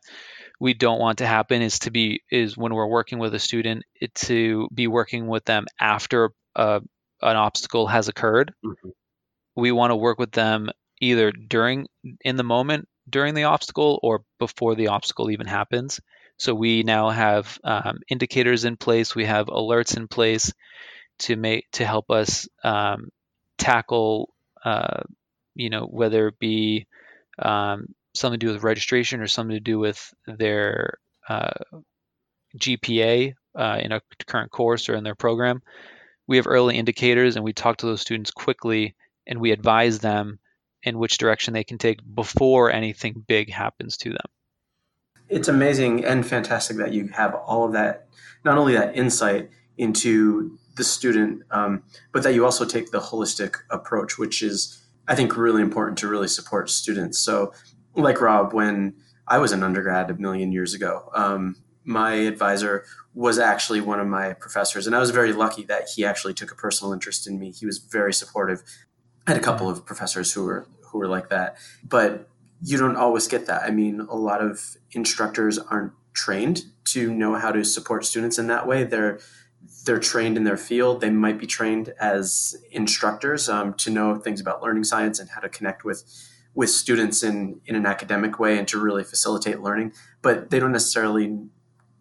[0.59, 3.83] we don't want to happen is to be is when we're working with a student
[3.95, 6.79] it, to be working with them after uh,
[7.21, 8.53] an obstacle has occurred.
[8.65, 8.89] Mm-hmm.
[9.55, 10.69] We want to work with them
[11.01, 11.87] either during
[12.21, 15.99] in the moment during the obstacle or before the obstacle even happens.
[16.37, 19.15] So we now have um, indicators in place.
[19.15, 20.53] We have alerts in place
[21.19, 23.09] to make to help us um,
[23.57, 25.01] tackle uh,
[25.55, 26.87] you know, whether it be
[27.37, 31.51] um, something to do with registration or something to do with their uh,
[32.57, 35.61] GPA uh, in a current course or in their program.
[36.27, 38.95] We have early indicators and we talk to those students quickly
[39.27, 40.39] and we advise them
[40.83, 44.25] in which direction they can take before anything big happens to them.
[45.27, 48.07] It's amazing and fantastic that you have all of that,
[48.43, 53.57] not only that insight into the student, um, but that you also take the holistic
[53.69, 57.19] approach, which is I think really important to really support students.
[57.19, 57.51] So,
[58.01, 58.95] like Rob, when
[59.27, 64.07] I was an undergrad a million years ago, um, my advisor was actually one of
[64.07, 67.39] my professors, and I was very lucky that he actually took a personal interest in
[67.39, 67.51] me.
[67.51, 68.63] He was very supportive.
[69.27, 72.29] I had a couple of professors who were who were like that, but
[72.61, 73.63] you don't always get that.
[73.63, 78.47] I mean, a lot of instructors aren't trained to know how to support students in
[78.47, 78.83] that way.
[78.83, 79.19] They're
[79.85, 81.01] they're trained in their field.
[81.01, 85.41] They might be trained as instructors um, to know things about learning science and how
[85.41, 86.03] to connect with
[86.53, 89.93] with students in in an academic way and to really facilitate learning.
[90.21, 91.37] But they don't necessarily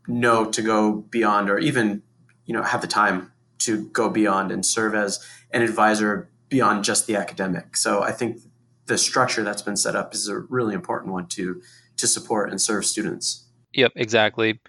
[0.06, 2.02] know to go beyond or even
[2.46, 7.06] you know have the time to go beyond and serve as an advisor beyond just
[7.06, 7.76] the academic.
[7.76, 8.40] So I think
[8.86, 11.60] the structure that's been set up is a really important one to
[11.98, 13.44] to support and serve students.
[13.74, 14.60] Yep, exactly.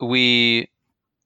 [0.00, 0.70] We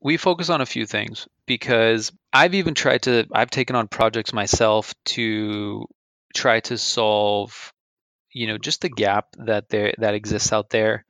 [0.01, 4.33] we focus on a few things because I've even tried to I've taken on projects
[4.33, 5.87] myself to
[6.35, 7.73] try to solve
[8.33, 11.05] you know just the gap that there that exists out there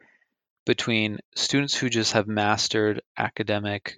[0.67, 3.95] between students who just have mastered academic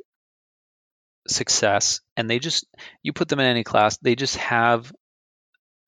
[1.29, 2.67] success and they just
[3.03, 4.93] you put them in any class they just have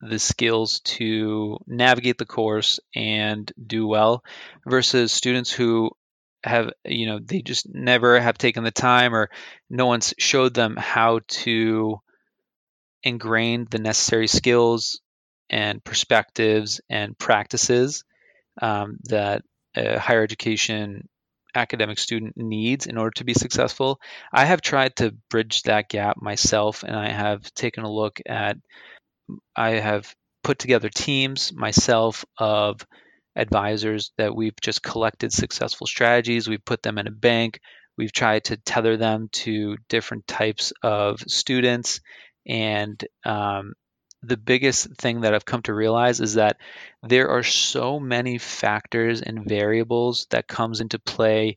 [0.00, 4.22] the skills to navigate the course and do well
[4.66, 5.90] versus students who
[6.44, 9.30] have you know they just never have taken the time or
[9.70, 11.98] no one's showed them how to
[13.02, 15.00] ingrain the necessary skills
[15.54, 18.02] and perspectives and practices
[18.60, 19.42] um, that
[19.76, 21.08] a higher education
[21.54, 24.00] academic student needs in order to be successful.
[24.32, 28.56] I have tried to bridge that gap myself, and I have taken a look at,
[29.54, 30.12] I have
[30.42, 32.84] put together teams myself of
[33.36, 37.60] advisors that we've just collected successful strategies, we've put them in a bank,
[37.96, 42.00] we've tried to tether them to different types of students.
[42.44, 43.74] And um,
[44.26, 46.56] the biggest thing that I've come to realize is that
[47.02, 51.56] there are so many factors and variables that comes into play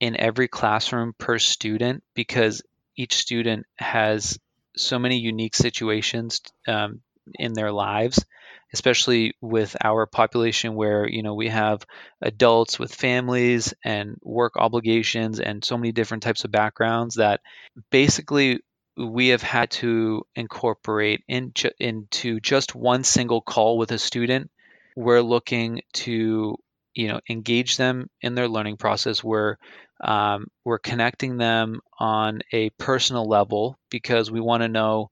[0.00, 2.62] in every classroom per student because
[2.96, 4.38] each student has
[4.76, 7.00] so many unique situations um,
[7.38, 8.24] in their lives
[8.74, 11.86] especially with our population where you know we have
[12.20, 17.40] adults with families and work obligations and so many different types of backgrounds that
[17.90, 18.60] basically
[18.96, 24.50] we have had to incorporate in, into just one single call with a student
[24.96, 26.56] we're looking to
[26.94, 29.56] you know engage them in their learning process we're
[30.02, 35.10] um, we're connecting them on a personal level because we want to know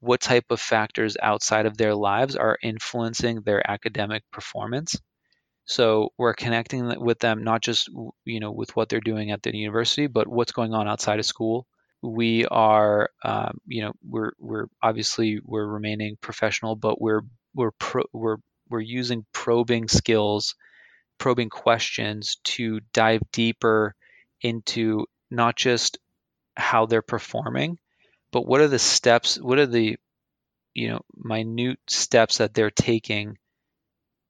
[0.00, 4.98] what type of factors outside of their lives are influencing their academic performance.
[5.66, 7.88] So we're connecting with them not just
[8.24, 11.26] you know with what they're doing at the university, but what's going on outside of
[11.26, 11.66] school.
[12.02, 17.22] We are, um, you know, we're we're obviously we're remaining professional, but we're
[17.54, 20.54] we're pro, we're we're using probing skills,
[21.18, 23.94] probing questions to dive deeper
[24.40, 25.98] into not just
[26.56, 27.78] how they're performing,
[28.32, 29.96] but what are the steps what are the
[30.74, 33.36] you know minute steps that they're taking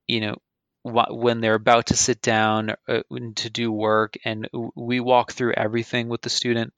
[0.06, 0.36] you know
[0.82, 3.02] wh- when they're about to sit down uh,
[3.36, 6.72] to do work and we walk through everything with the student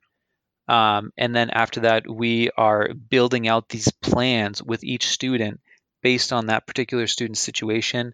[0.68, 5.60] um, and then after that we are building out these plans with each student
[6.02, 8.12] based on that particular student's situation,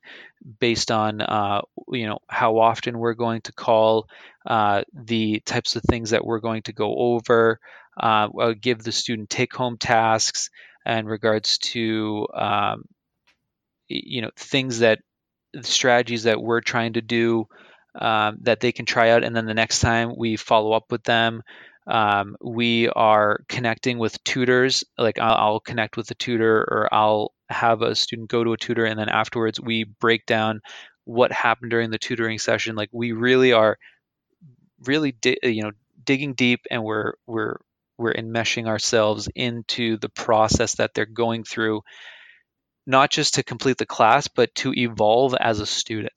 [0.61, 4.09] based on uh, you know how often we're going to call,
[4.47, 7.59] uh, the types of things that we're going to go over.
[7.99, 10.51] Uh, I'll give the student take-home tasks
[10.87, 12.85] in regards to um,
[13.89, 15.01] you know things that
[15.63, 17.47] strategies that we're trying to do
[17.95, 21.03] um, that they can try out, and then the next time we follow up with
[21.05, 21.43] them.
[21.89, 24.85] Um, we are connecting with tutors.
[24.99, 28.59] Like I'll, I'll, connect with a tutor, or I'll have a student go to a
[28.59, 30.61] tutor, and then afterwards we break down
[31.05, 32.77] what happened during the tutoring session.
[32.77, 33.79] Like we really are,
[34.85, 35.73] really, di- you know,
[36.05, 37.57] digging deep, and we're we're
[37.97, 41.81] we're enmeshing ourselves into the process that they're going through,
[42.87, 46.13] not just to complete the class, but to evolve as a student.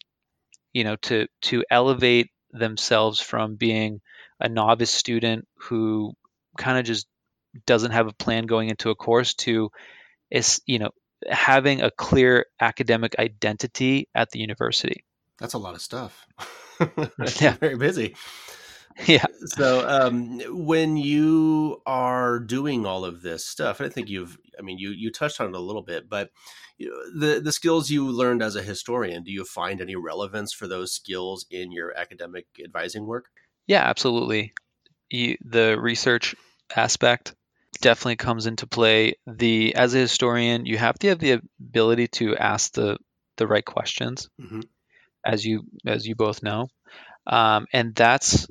[0.74, 4.02] You know, to to elevate themselves from being
[4.42, 6.14] a novice student who
[6.58, 7.08] kind of just
[7.66, 9.70] doesn't have a plan going into a course to
[10.30, 10.90] is you know
[11.30, 15.04] having a clear academic identity at the university.
[15.40, 16.28] That's a lot of stuff.
[17.40, 17.54] Yeah.
[17.58, 18.16] Very busy.
[19.06, 19.26] Yeah.
[19.46, 24.78] So um, when you are doing all of this stuff i think you've i mean
[24.78, 26.30] you you touched on it a little bit but
[26.78, 30.54] you know, the the skills you learned as a historian do you find any relevance
[30.54, 33.30] for those skills in your academic advising work
[33.68, 34.54] yeah, absolutely.
[35.10, 36.36] You, the research
[36.76, 37.36] aspect
[37.82, 39.16] definitely comes into play.
[39.28, 42.98] The as a historian, you have to have the ability to ask the
[43.38, 44.62] the right questions, mm-hmm.
[45.26, 46.68] as you as you both know,
[47.28, 48.48] um, and that's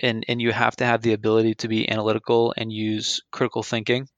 [0.00, 4.08] and and you have to have the ability to be analytical and use critical thinking.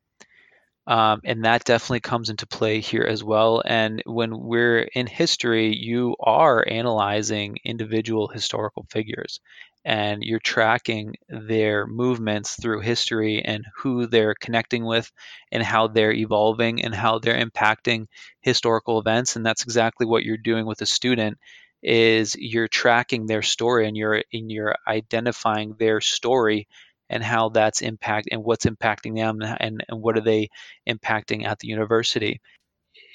[0.84, 3.62] Um, and that definitely comes into play here as well.
[3.64, 9.38] And when we're in history, you are analyzing individual historical figures
[9.84, 15.10] and you're tracking their movements through history and who they're connecting with
[15.50, 18.06] and how they're evolving and how they're impacting
[18.40, 21.36] historical events and that's exactly what you're doing with a student
[21.82, 26.68] is you're tracking their story and you're and you're identifying their story
[27.10, 30.48] and how that's impact and what's impacting them and, and what are they
[30.88, 32.40] impacting at the university.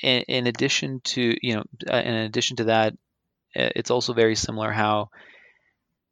[0.04, 2.94] In, in addition to you know uh, in addition to that
[3.56, 5.10] it's also very similar how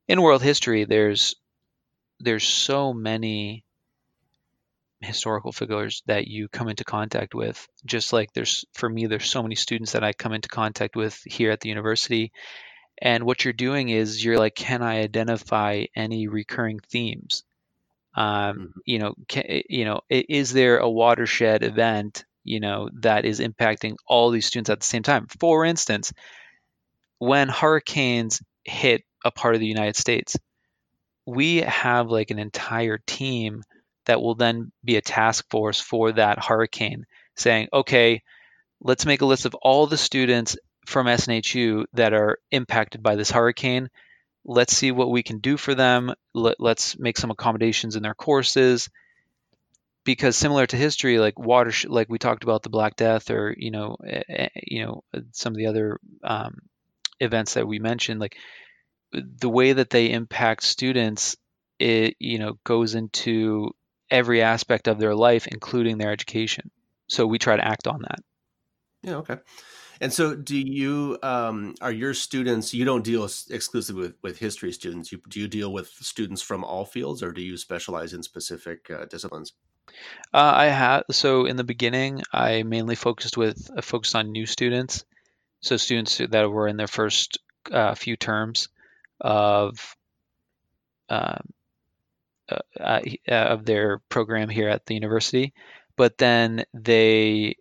[0.07, 1.35] in world history, there's
[2.19, 3.65] there's so many
[5.01, 7.67] historical figures that you come into contact with.
[7.85, 11.21] Just like there's for me there's so many students that i come into contact with
[11.25, 12.31] here at the university.
[13.01, 17.43] And what you're doing is you're like can i identify any recurring themes?
[18.15, 18.79] Um, mm-hmm.
[18.85, 23.95] you know can, you know is there a watershed event you know that is impacting
[24.07, 25.27] all these students at the same time?
[25.39, 26.13] For instance
[27.17, 30.37] when hurricanes hit a part of the United States.
[31.25, 33.63] We have like an entire team
[34.05, 38.21] that will then be a task force for that hurricane saying, okay,
[38.79, 43.31] let's make a list of all the students from SNHU that are impacted by this
[43.31, 43.89] hurricane.
[44.45, 46.13] Let's see what we can do for them.
[46.33, 48.89] Let, us make some accommodations in their courses.
[50.03, 53.71] Because similar to history, like water, like we talked about the Black Death, or you
[53.71, 53.97] know,
[54.61, 56.59] you know, some of the other um,
[57.19, 58.37] events that we mentioned, like
[59.37, 61.35] the way that they impact students
[61.79, 63.71] it you know goes into
[64.09, 66.71] every aspect of their life including their education.
[67.07, 68.19] So we try to act on that.
[69.03, 69.37] Yeah okay.
[70.01, 74.71] And so do you um, are your students you don't deal exclusively with, with history
[74.71, 75.11] students.
[75.11, 78.89] You, do you deal with students from all fields or do you specialize in specific
[78.89, 79.53] uh, disciplines?
[80.33, 84.45] Uh, i have so in the beginning i mainly focused with uh, focused on new
[84.45, 85.05] students.
[85.61, 87.39] So students that were in their first
[87.71, 88.69] uh, few terms
[89.19, 89.95] of
[91.09, 91.39] um,
[92.49, 95.53] uh, uh, uh, of their program here at the university,
[95.95, 97.55] but then they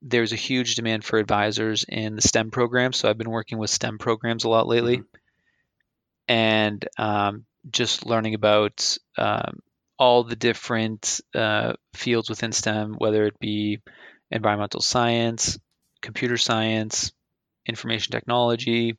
[0.00, 2.92] there's a huge demand for advisors in the STEM program.
[2.92, 6.32] So I've been working with STEM programs a lot lately, mm-hmm.
[6.32, 9.58] and um, just learning about um,
[9.98, 13.80] all the different uh, fields within STEM, whether it be
[14.30, 15.58] environmental science,
[16.00, 17.12] computer science,
[17.66, 18.96] information technology,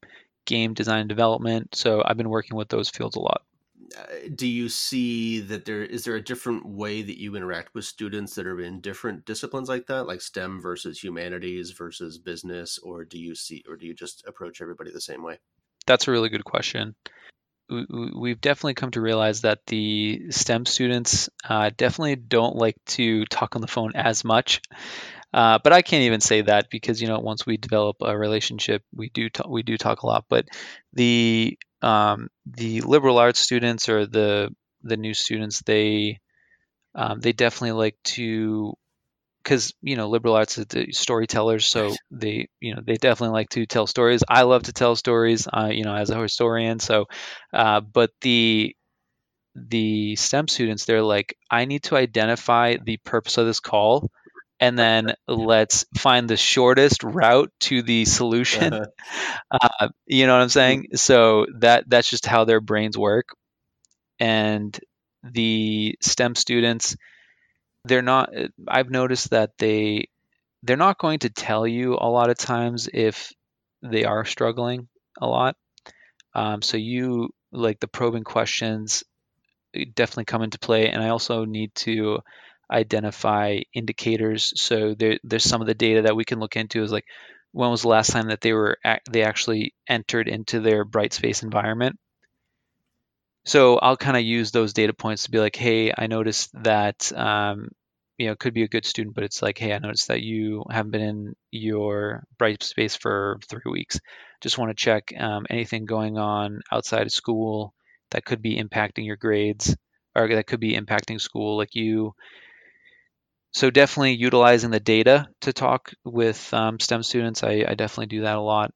[0.49, 1.75] game design and development.
[1.75, 3.43] So I've been working with those fields a lot.
[3.97, 4.03] Uh,
[4.35, 8.35] do you see that there is there a different way that you interact with students
[8.35, 13.17] that are in different disciplines like that, like STEM versus humanities versus business, or do
[13.17, 15.38] you see, or do you just approach everybody the same way?
[15.85, 16.95] That's a really good question.
[17.69, 23.55] We've definitely come to realize that the STEM students uh, definitely don't like to talk
[23.55, 24.62] on the phone as much.
[25.33, 28.83] Uh, but I can't even say that because you know once we develop a relationship,
[28.93, 30.25] we do talk, we do talk a lot.
[30.29, 30.47] But
[30.93, 34.53] the um, the liberal arts students or the
[34.84, 36.19] the new students, they
[36.95, 38.73] um, they definitely like to
[39.43, 43.49] because you know liberal arts is the storytellers, so they you know they definitely like
[43.49, 44.23] to tell stories.
[44.30, 46.80] I love to tell stories, uh, you know, as a historian.
[46.80, 47.07] So,
[47.53, 48.75] uh, but the
[49.55, 54.11] the STEM students, they're like, I need to identify the purpose of this call,
[54.60, 58.86] and then let's find the shortest route to the solution.
[59.51, 60.88] Uh, you know what I'm saying?
[60.95, 63.30] So that that's just how their brains work,
[64.20, 64.80] and
[65.24, 66.95] the STEM students
[67.86, 68.30] they're not
[68.68, 70.07] I've noticed that they
[70.64, 73.32] they're not going to tell you a lot of times if
[73.82, 74.88] they are struggling
[75.20, 75.55] a lot.
[76.36, 79.03] Um, so you like the probing questions
[79.76, 82.20] eh, definitely come into play, and I also need to
[82.72, 84.53] identify indicators.
[84.55, 87.05] So there, there's some of the data that we can look into is like
[87.51, 88.78] when was the last time that they were
[89.09, 91.97] they actually entered into their Brightspace environment
[93.45, 97.11] so I'll kind of use those data points to be like, hey, I noticed that,
[97.13, 97.70] um,
[98.17, 100.65] you know, could be a good student, but it's like, hey, I noticed that you
[100.70, 103.99] haven't been in your Brightspace for three weeks.
[104.41, 107.74] Just want to check um, anything going on outside of school
[108.11, 109.76] that could be impacting your grades
[110.15, 111.57] or that could be impacting school.
[111.57, 112.13] Like you,
[113.52, 117.43] so definitely utilizing the data to talk with um, STEM students.
[117.43, 118.72] I, I, definitely do that a lot,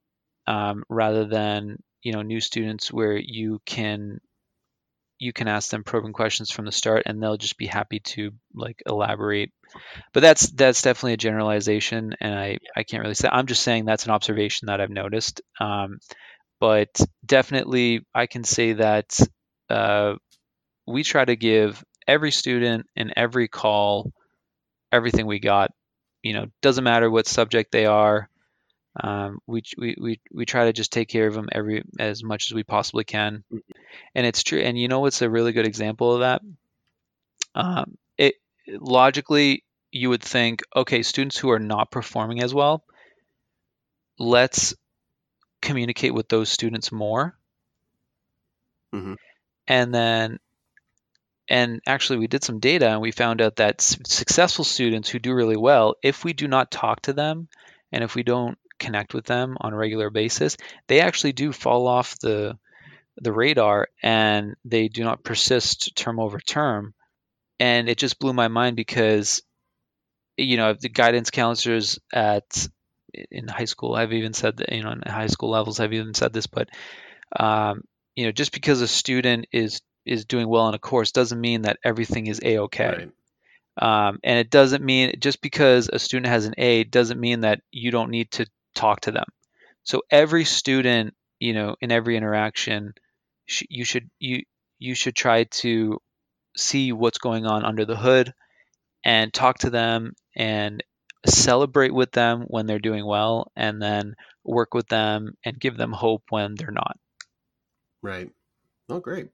[0.47, 4.19] um, rather than you know new students where you can
[5.19, 8.31] you can ask them probing questions from the start and they'll just be happy to
[8.53, 9.51] like elaborate
[10.13, 13.85] but that's that's definitely a generalization and i i can't really say i'm just saying
[13.85, 15.99] that's an observation that i've noticed um,
[16.59, 16.89] but
[17.25, 19.17] definitely i can say that
[19.69, 20.13] uh,
[20.85, 24.11] we try to give every student in every call
[24.93, 25.73] everything we got
[26.21, 28.29] you know doesn't matter what subject they are
[29.01, 32.45] um, we, we, we, we try to just take care of them every as much
[32.45, 33.43] as we possibly can.
[33.51, 33.71] Mm-hmm.
[34.13, 34.59] And it's true.
[34.59, 36.41] And you know what's a really good example of that?
[37.55, 38.35] Um, it
[38.67, 42.83] logically you would think, okay, students who are not performing as well,
[44.19, 44.75] let's
[45.61, 47.35] communicate with those students more.
[48.93, 49.13] Mm-hmm.
[49.67, 50.39] And then
[51.49, 55.33] and actually we did some data and we found out that successful students who do
[55.33, 57.47] really well if we do not talk to them
[57.91, 61.87] and if we don't connect with them on a regular basis, they actually do fall
[61.87, 62.57] off the
[63.17, 66.93] the radar and they do not persist term over term.
[67.59, 69.41] And it just blew my mind because
[70.35, 72.67] you know the guidance counselors at
[73.29, 76.13] in high school I've even said that you know in high school levels I've even
[76.13, 76.69] said this, but
[77.39, 77.83] um,
[78.15, 81.63] you know just because a student is is doing well in a course doesn't mean
[81.63, 82.87] that everything is a okay.
[82.87, 83.11] Right.
[83.81, 87.61] Um, and it doesn't mean just because a student has an A doesn't mean that
[87.71, 88.45] you don't need to
[88.75, 89.25] talk to them.
[89.83, 92.93] So every student, you know, in every interaction,
[93.45, 94.43] sh- you should you
[94.77, 95.99] you should try to
[96.55, 98.33] see what's going on under the hood
[99.03, 100.83] and talk to them and
[101.25, 105.91] celebrate with them when they're doing well and then work with them and give them
[105.91, 106.97] hope when they're not.
[108.01, 108.29] Right.
[108.89, 109.29] Oh, great.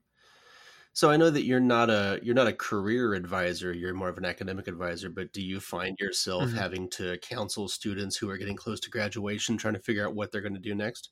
[0.93, 4.17] So I know that you're not a you're not a career advisor, you're more of
[4.17, 6.57] an academic advisor, but do you find yourself mm-hmm.
[6.57, 10.31] having to counsel students who are getting close to graduation trying to figure out what
[10.31, 11.11] they're going to do next?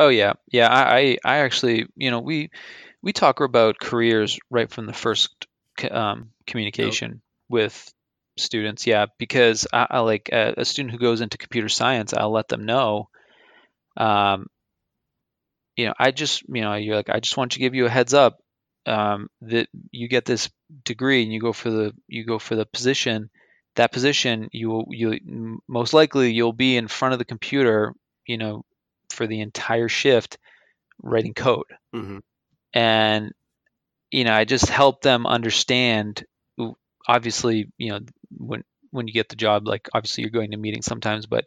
[0.00, 0.32] Oh yeah.
[0.50, 2.50] Yeah, I I actually, you know, we
[3.02, 5.46] we talk about careers right from the first
[5.90, 7.92] um, communication with
[8.36, 8.86] students.
[8.86, 12.48] Yeah, because I, I like a, a, student who goes into computer science, I'll let
[12.48, 13.08] them know
[13.96, 14.46] um,
[15.76, 17.90] you know, I just, you know, you're like, I just want to give you a
[17.90, 18.38] heads up
[18.86, 20.50] um, that you get this
[20.84, 23.30] degree and you go for the you go for the position.
[23.76, 27.92] That position, you will you most likely you'll be in front of the computer,
[28.26, 28.64] you know,
[29.10, 30.38] for the entire shift,
[31.02, 31.66] writing code.
[31.94, 32.18] Mm-hmm.
[32.72, 33.32] And
[34.10, 36.24] you know, I just help them understand.
[37.08, 38.00] Obviously, you know,
[38.30, 41.46] when when you get the job, like obviously you're going to meetings sometimes, but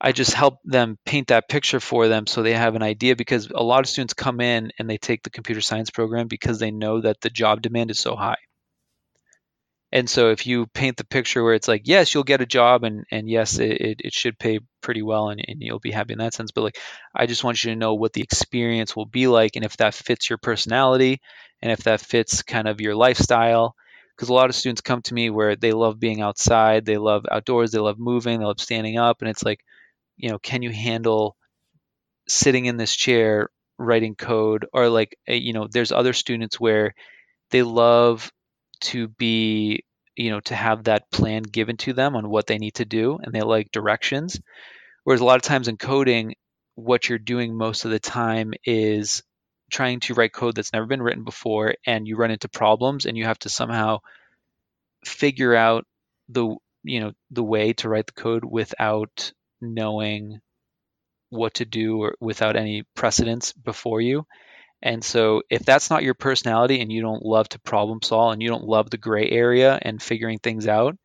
[0.00, 3.50] I just help them paint that picture for them so they have an idea because
[3.50, 6.70] a lot of students come in and they take the computer science program because they
[6.70, 8.36] know that the job demand is so high.
[9.92, 12.84] And so if you paint the picture where it's like, yes, you'll get a job
[12.84, 16.18] and, and yes, it, it, should pay pretty well and, and you'll be happy in
[16.18, 16.50] that sense.
[16.50, 16.78] But like,
[17.14, 19.94] I just want you to know what the experience will be like and if that
[19.94, 21.20] fits your personality
[21.62, 23.74] and if that fits kind of your lifestyle
[24.14, 27.24] because a lot of students come to me where they love being outside, they love
[27.30, 29.60] outdoors, they love moving, they love standing up, and it's like,
[30.16, 31.36] you know, can you handle
[32.28, 33.48] sitting in this chair
[33.78, 34.66] writing code?
[34.72, 36.94] Or like eh, you know there's other students where
[37.50, 38.30] they love
[38.82, 39.84] to be
[40.16, 43.18] you know to have that plan given to them on what they need to do
[43.22, 44.40] and they like directions.
[45.04, 46.34] Whereas a lot of times in coding
[46.74, 49.22] what you're doing most of the time is
[49.70, 53.16] trying to write code that's never been written before and you run into problems and
[53.16, 53.98] you have to somehow
[55.04, 55.84] figure out
[56.28, 60.40] the you know the way to write the code without knowing
[61.30, 64.26] what to do or without any precedence before you.
[64.82, 68.42] And so if that's not your personality and you don't love to problem solve and
[68.42, 70.96] you don't love the gray area and figuring things out,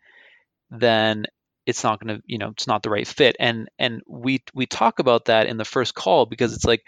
[0.69, 1.25] then
[1.65, 3.35] it's not going to, you know, it's not the right fit.
[3.39, 6.81] And and we we talk about that in the first call because it's like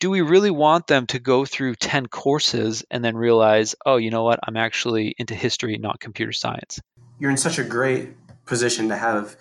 [0.00, 4.10] do we really want them to go through 10 courses and then realize, "Oh, you
[4.10, 4.40] know what?
[4.42, 6.80] I'm actually into history, not computer science."
[7.18, 8.14] You're in such a great
[8.46, 9.36] position to have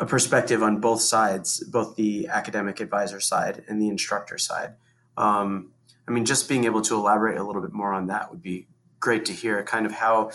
[0.00, 4.74] a perspective on both sides, both the academic advisor side and the instructor side.
[5.18, 5.72] Um,
[6.08, 8.66] I mean, just being able to elaborate a little bit more on that would be
[8.98, 9.62] great to hear.
[9.62, 10.30] Kind of how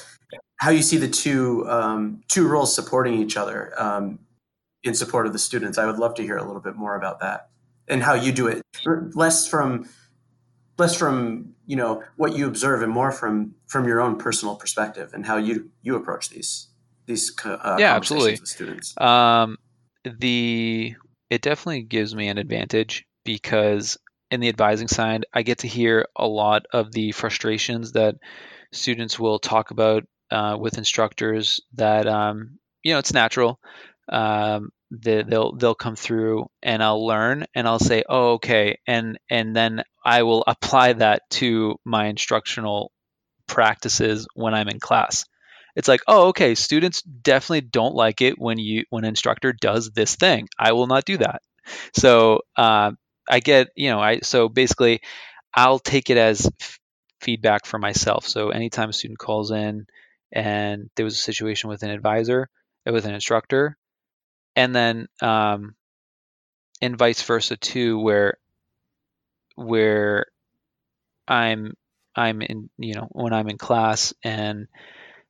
[0.57, 4.19] how you see the two um, two roles supporting each other um,
[4.83, 5.79] in support of the students.
[5.79, 7.49] I would love to hear a little bit more about that
[7.87, 8.61] and how you do it,
[9.15, 9.89] less from
[10.77, 15.11] less from you know what you observe and more from from your own personal perspective
[15.13, 16.67] and how you you approach these
[17.05, 18.37] these uh, yeah absolutely.
[18.37, 18.99] students.
[18.99, 19.57] Um,
[20.03, 20.95] the
[21.29, 23.97] it definitely gives me an advantage because
[24.31, 28.15] in the advising side i get to hear a lot of the frustrations that
[28.71, 33.59] students will talk about uh, with instructors that um, you know it's natural
[34.09, 39.17] um, the, they'll they'll come through and I'll learn and I'll say oh okay and
[39.29, 42.91] and then I will apply that to my instructional
[43.47, 45.25] practices when I'm in class
[45.75, 49.91] it's like oh okay students definitely don't like it when you when an instructor does
[49.91, 50.47] this thing.
[50.57, 51.41] I will not do that.
[51.95, 52.91] So uh,
[53.27, 55.01] i get you know i so basically
[55.55, 56.79] i'll take it as f-
[57.21, 58.27] feedback for myself.
[58.27, 59.87] So anytime a student calls in
[60.31, 62.49] and there was a situation with an advisor
[62.87, 63.77] uh, with an instructor
[64.55, 65.75] and then um,
[66.81, 68.37] and vice versa too where
[69.55, 70.25] where
[71.27, 71.73] i'm
[72.15, 74.67] i'm in you know when i'm in class and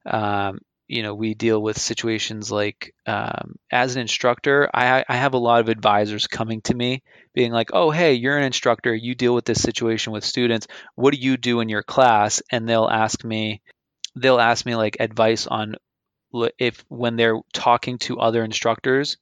[0.05, 5.33] um, you know, we deal with situations like um, as an instructor, I, I have
[5.33, 7.01] a lot of advisors coming to me
[7.33, 8.93] being like, oh, hey, you're an instructor.
[8.93, 10.67] You deal with this situation with students.
[10.93, 12.41] What do you do in your class?
[12.51, 13.61] And they'll ask me,
[14.15, 15.75] they'll ask me like advice on
[16.59, 19.17] if when they're talking to other instructors,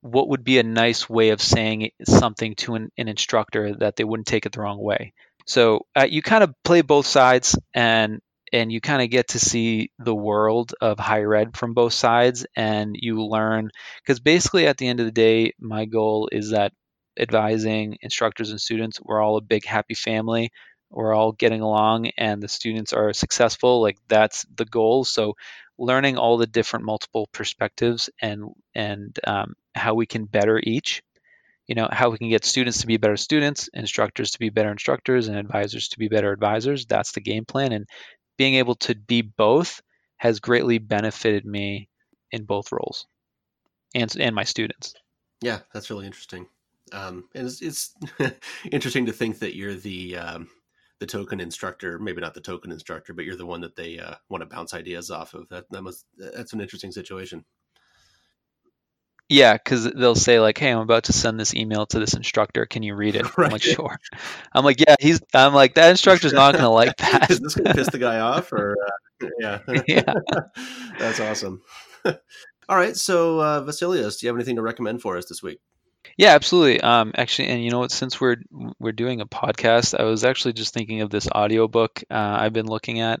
[0.00, 4.04] what would be a nice way of saying something to an, an instructor that they
[4.04, 5.12] wouldn't take it the wrong way.
[5.46, 8.20] So uh, you kind of play both sides, and
[8.52, 12.46] and you kind of get to see the world of higher ed from both sides
[12.56, 13.70] and you learn
[14.02, 16.72] because basically at the end of the day my goal is that
[17.18, 20.50] advising instructors and students we're all a big happy family.
[20.90, 25.04] We're all getting along and the students are successful like that's the goal.
[25.04, 25.34] So
[25.78, 28.44] learning all the different multiple perspectives and
[28.74, 31.02] and um, how we can better each
[31.68, 34.72] you know how we can get students to be better students instructors to be better
[34.72, 37.86] instructors and advisors to be better advisors that's the game plan and
[38.38, 39.82] being able to be both
[40.16, 41.88] has greatly benefited me
[42.30, 43.06] in both roles
[43.94, 44.94] and and my students.
[45.42, 46.46] Yeah, that's really interesting.
[46.92, 47.94] Um, and it's, it's
[48.72, 50.48] interesting to think that you're the um,
[51.00, 54.14] the token instructor, maybe not the token instructor, but you're the one that they uh,
[54.28, 55.48] want to bounce ideas off of.
[55.48, 57.44] That that must that's an interesting situation.
[59.28, 62.64] Yeah, because they'll say like, "Hey, I'm about to send this email to this instructor.
[62.64, 63.46] Can you read it?" Right.
[63.46, 64.00] I'm like, "Sure."
[64.52, 67.54] I'm like, "Yeah, he's." I'm like, "That instructor's not going to like that." Is this
[67.54, 69.58] going to piss the guy off, or uh, yeah?
[69.86, 70.14] yeah,
[70.98, 71.62] that's awesome.
[72.04, 75.60] All right, so uh, Vasilios, do you have anything to recommend for us this week?
[76.16, 76.80] Yeah, absolutely.
[76.80, 77.92] Um, actually, and you know what?
[77.92, 78.36] Since we're
[78.78, 82.66] we're doing a podcast, I was actually just thinking of this audiobook uh, I've been
[82.66, 83.20] looking at.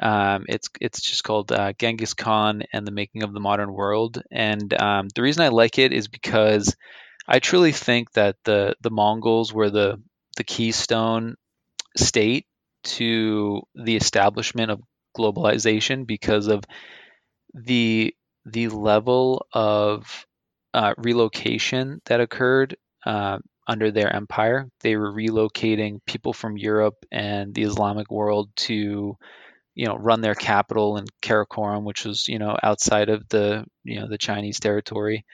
[0.00, 4.22] Um, it's it's just called uh, Genghis Khan and the Making of the Modern World,
[4.30, 6.74] and um, the reason I like it is because
[7.28, 10.02] I truly think that the the Mongols were the
[10.36, 11.36] the keystone
[11.96, 12.46] state
[12.82, 14.80] to the establishment of
[15.16, 16.64] globalization because of
[17.54, 18.14] the
[18.46, 20.26] the level of
[20.74, 24.68] uh, relocation that occurred uh, under their empire.
[24.80, 29.16] They were relocating people from Europe and the Islamic world to
[29.74, 34.00] you know run their capital in Karakoram, which was you know outside of the you
[34.00, 35.24] know the Chinese territory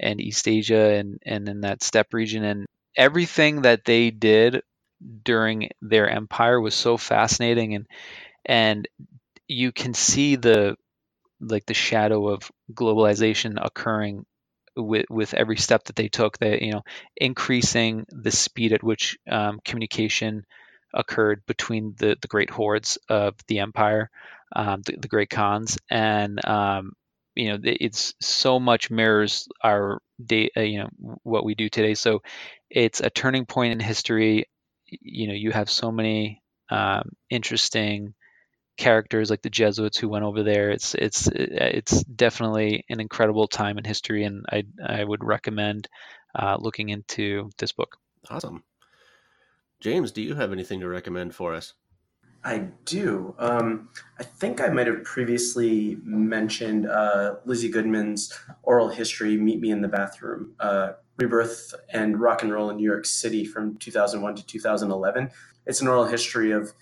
[0.00, 2.44] and East Asia and and in that steppe region.
[2.44, 2.66] And
[2.96, 4.62] everything that they did
[5.24, 7.74] during their empire was so fascinating.
[7.74, 7.86] And
[8.46, 8.88] and
[9.48, 10.76] you can see the
[11.40, 14.24] like the shadow of globalization occurring
[14.76, 16.38] with with every step that they took.
[16.38, 16.82] That you know
[17.16, 20.44] increasing the speed at which um, communication
[20.94, 24.10] occurred between the, the great hordes of the empire,
[24.54, 26.92] um, the, the, great Khans, and um,
[27.34, 30.90] you know it's so much mirrors our day, uh, you know
[31.22, 31.94] what we do today.
[31.94, 32.22] So
[32.70, 34.46] it's a turning point in history.
[34.86, 38.14] You know, you have so many um, interesting
[38.76, 40.70] characters like the Jesuits who went over there.
[40.70, 45.88] It's it's it's definitely an incredible time in history, and I I would recommend
[46.38, 47.96] uh, looking into this book.
[48.30, 48.62] Awesome,
[49.82, 50.12] James.
[50.12, 51.74] Do you have anything to recommend for us?
[52.44, 53.34] I do.
[53.38, 59.70] Um, I think I might have previously mentioned uh, Lizzie Goodman's oral history, Meet Me
[59.70, 64.36] in the Bathroom, uh, Rebirth and Rock and Roll in New York City from 2001
[64.36, 65.30] to 2011.
[65.66, 66.72] It's an oral history of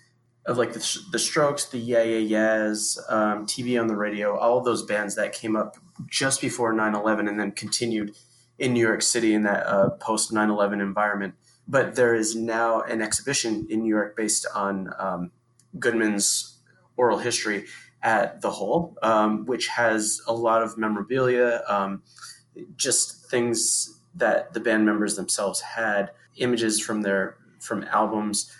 [0.47, 4.57] of like the, the Strokes, the Yeah Yeah Yeahs, um, TV on the radio, all
[4.57, 5.77] of those bands that came up
[6.07, 8.15] just before 9/11 and then continued
[8.57, 11.35] in New York City in that uh, post 9/11 environment.
[11.71, 15.31] But there is now an exhibition in New York based on um,
[15.79, 16.59] Goodman's
[16.97, 17.65] oral history
[18.03, 22.03] at the Hole, um, which has a lot of memorabilia, um,
[22.75, 28.51] just things that the band members themselves had, images from their from albums.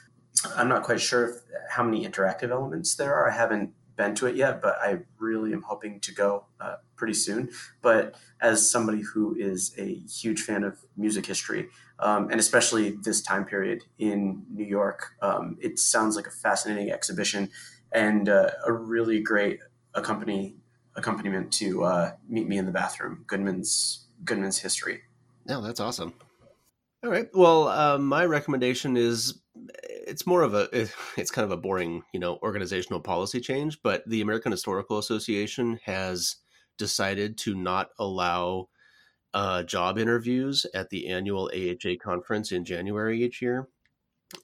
[0.56, 1.36] I'm not quite sure if,
[1.70, 3.30] how many interactive elements there are.
[3.30, 3.72] I haven't
[4.02, 7.50] been to it yet, but I really am hoping to go uh, pretty soon.
[7.84, 11.68] But as somebody who is a huge fan of music history,
[12.00, 16.92] um, and especially this time period in New York, um, it sounds like a fascinating
[16.92, 17.50] exhibition
[17.92, 19.60] and uh, a really great
[19.94, 20.56] accompany
[20.96, 25.02] accompaniment to uh, Meet Me in the Bathroom, Goodman's Goodman's history.
[25.46, 26.14] No, that's awesome.
[27.04, 27.30] All right.
[27.34, 29.42] Well, uh, my recommendation is
[30.12, 30.70] it's more of a
[31.18, 35.80] it's kind of a boring you know organizational policy change but the american historical association
[35.86, 36.38] has
[36.78, 38.68] decided to not allow
[39.34, 43.68] uh, job interviews at the annual aha conference in january each year.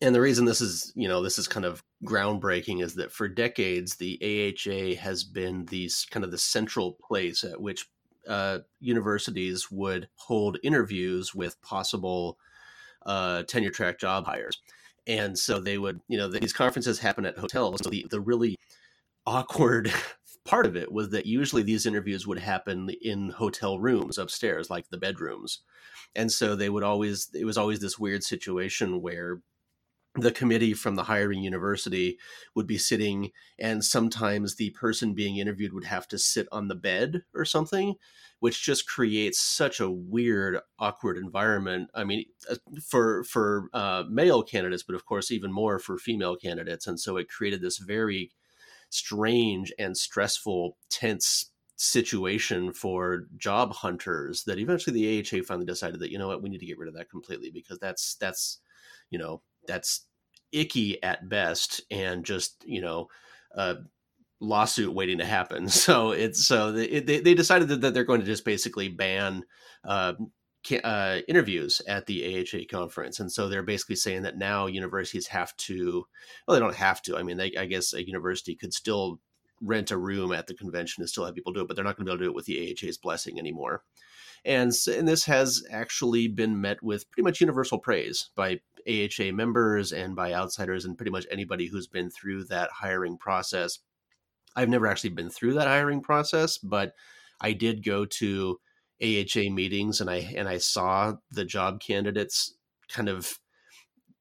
[0.02, 3.28] And the reason this is you know this is kind of groundbreaking is that for
[3.28, 7.90] decades the aha has been the kind of the central place at which
[8.28, 12.38] uh, universities would hold interviews with possible
[13.06, 14.62] uh, tenure track job hires
[15.08, 17.82] and so they would you know these conferences happen at hotels.
[17.84, 18.58] So the, the really
[19.26, 19.92] awkward
[20.46, 24.90] part of it was that usually these interviews would happen in hotel rooms upstairs like
[24.90, 25.60] the bedrooms.
[26.16, 29.42] And so they would always it was always this weird situation where
[30.16, 32.18] the committee from the hiring university
[32.56, 36.76] would be sitting and sometimes the person being interviewed would have to sit on the
[36.76, 37.96] bed or something
[38.40, 41.90] which just creates such a weird, awkward environment.
[41.96, 42.56] I mean, uh,
[42.88, 47.18] for for uh, male candidates, but of course even more for female candidates, and so
[47.18, 48.32] it created this very
[48.90, 56.12] strange and stressful, tense situation for job hunters that eventually the AHA finally decided that
[56.12, 58.60] you know what we need to get rid of that completely because that's that's
[59.12, 60.08] you know that's
[60.52, 63.08] icky at best and just you know
[63.56, 63.76] uh,
[64.40, 65.70] lawsuit waiting to happen.
[65.88, 69.44] So it's so they they decided that, they're going to just basically ban
[69.84, 70.14] uh,
[70.84, 75.56] uh, interviews at the AHA conference, and so they're basically saying that now universities have
[75.58, 76.06] to.
[76.46, 77.18] Well, they don't have to.
[77.18, 79.20] I mean, they, I guess a university could still
[79.62, 81.96] rent a room at the convention and still have people do it, but they're not
[81.96, 83.84] going to be able to do it with the AHA's blessing anymore.
[84.46, 89.92] And, and this has actually been met with pretty much universal praise by AHA members
[89.92, 93.80] and by outsiders and pretty much anybody who's been through that hiring process
[94.58, 96.94] I've never actually been through that hiring process, but
[97.40, 98.60] I did go to
[99.02, 102.56] AHA meetings and I and I saw the job candidates
[102.90, 103.38] kind of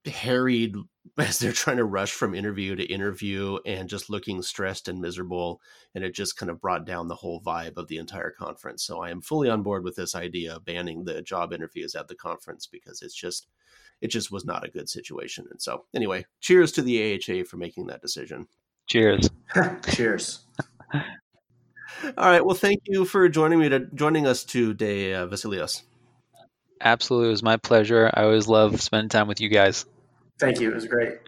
[0.04, 0.76] harried
[1.18, 5.60] as they're trying to rush from interview to interview and just looking stressed and miserable
[5.94, 8.84] and it just kind of brought down the whole vibe of the entire conference.
[8.84, 12.08] So i am fully on board with this idea of banning the job interviews at
[12.08, 13.48] the conference because it's just
[14.02, 15.46] it just was not a good situation.
[15.50, 18.46] And so anyway cheers to the aha for making that decision
[18.86, 19.30] Cheers.
[19.88, 20.40] Cheers.
[20.92, 22.44] All right.
[22.44, 25.82] Well, thank you for joining me to joining us today, uh, Vasilios.
[26.80, 28.10] Absolutely, it was my pleasure.
[28.14, 29.86] I always love spending time with you guys.
[30.38, 30.70] Thank you.
[30.70, 31.18] It was great.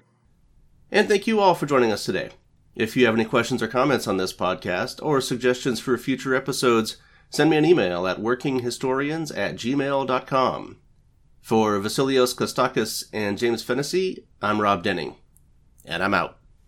[0.90, 2.30] And thank you all for joining us today.
[2.74, 6.96] If you have any questions or comments on this podcast or suggestions for future episodes,
[7.30, 10.76] send me an email at workinghistorians at gmail.com.
[11.40, 15.16] For Vasilios Kostakis and James Fennessy, I'm Rob Denning,
[15.84, 16.37] and I'm out.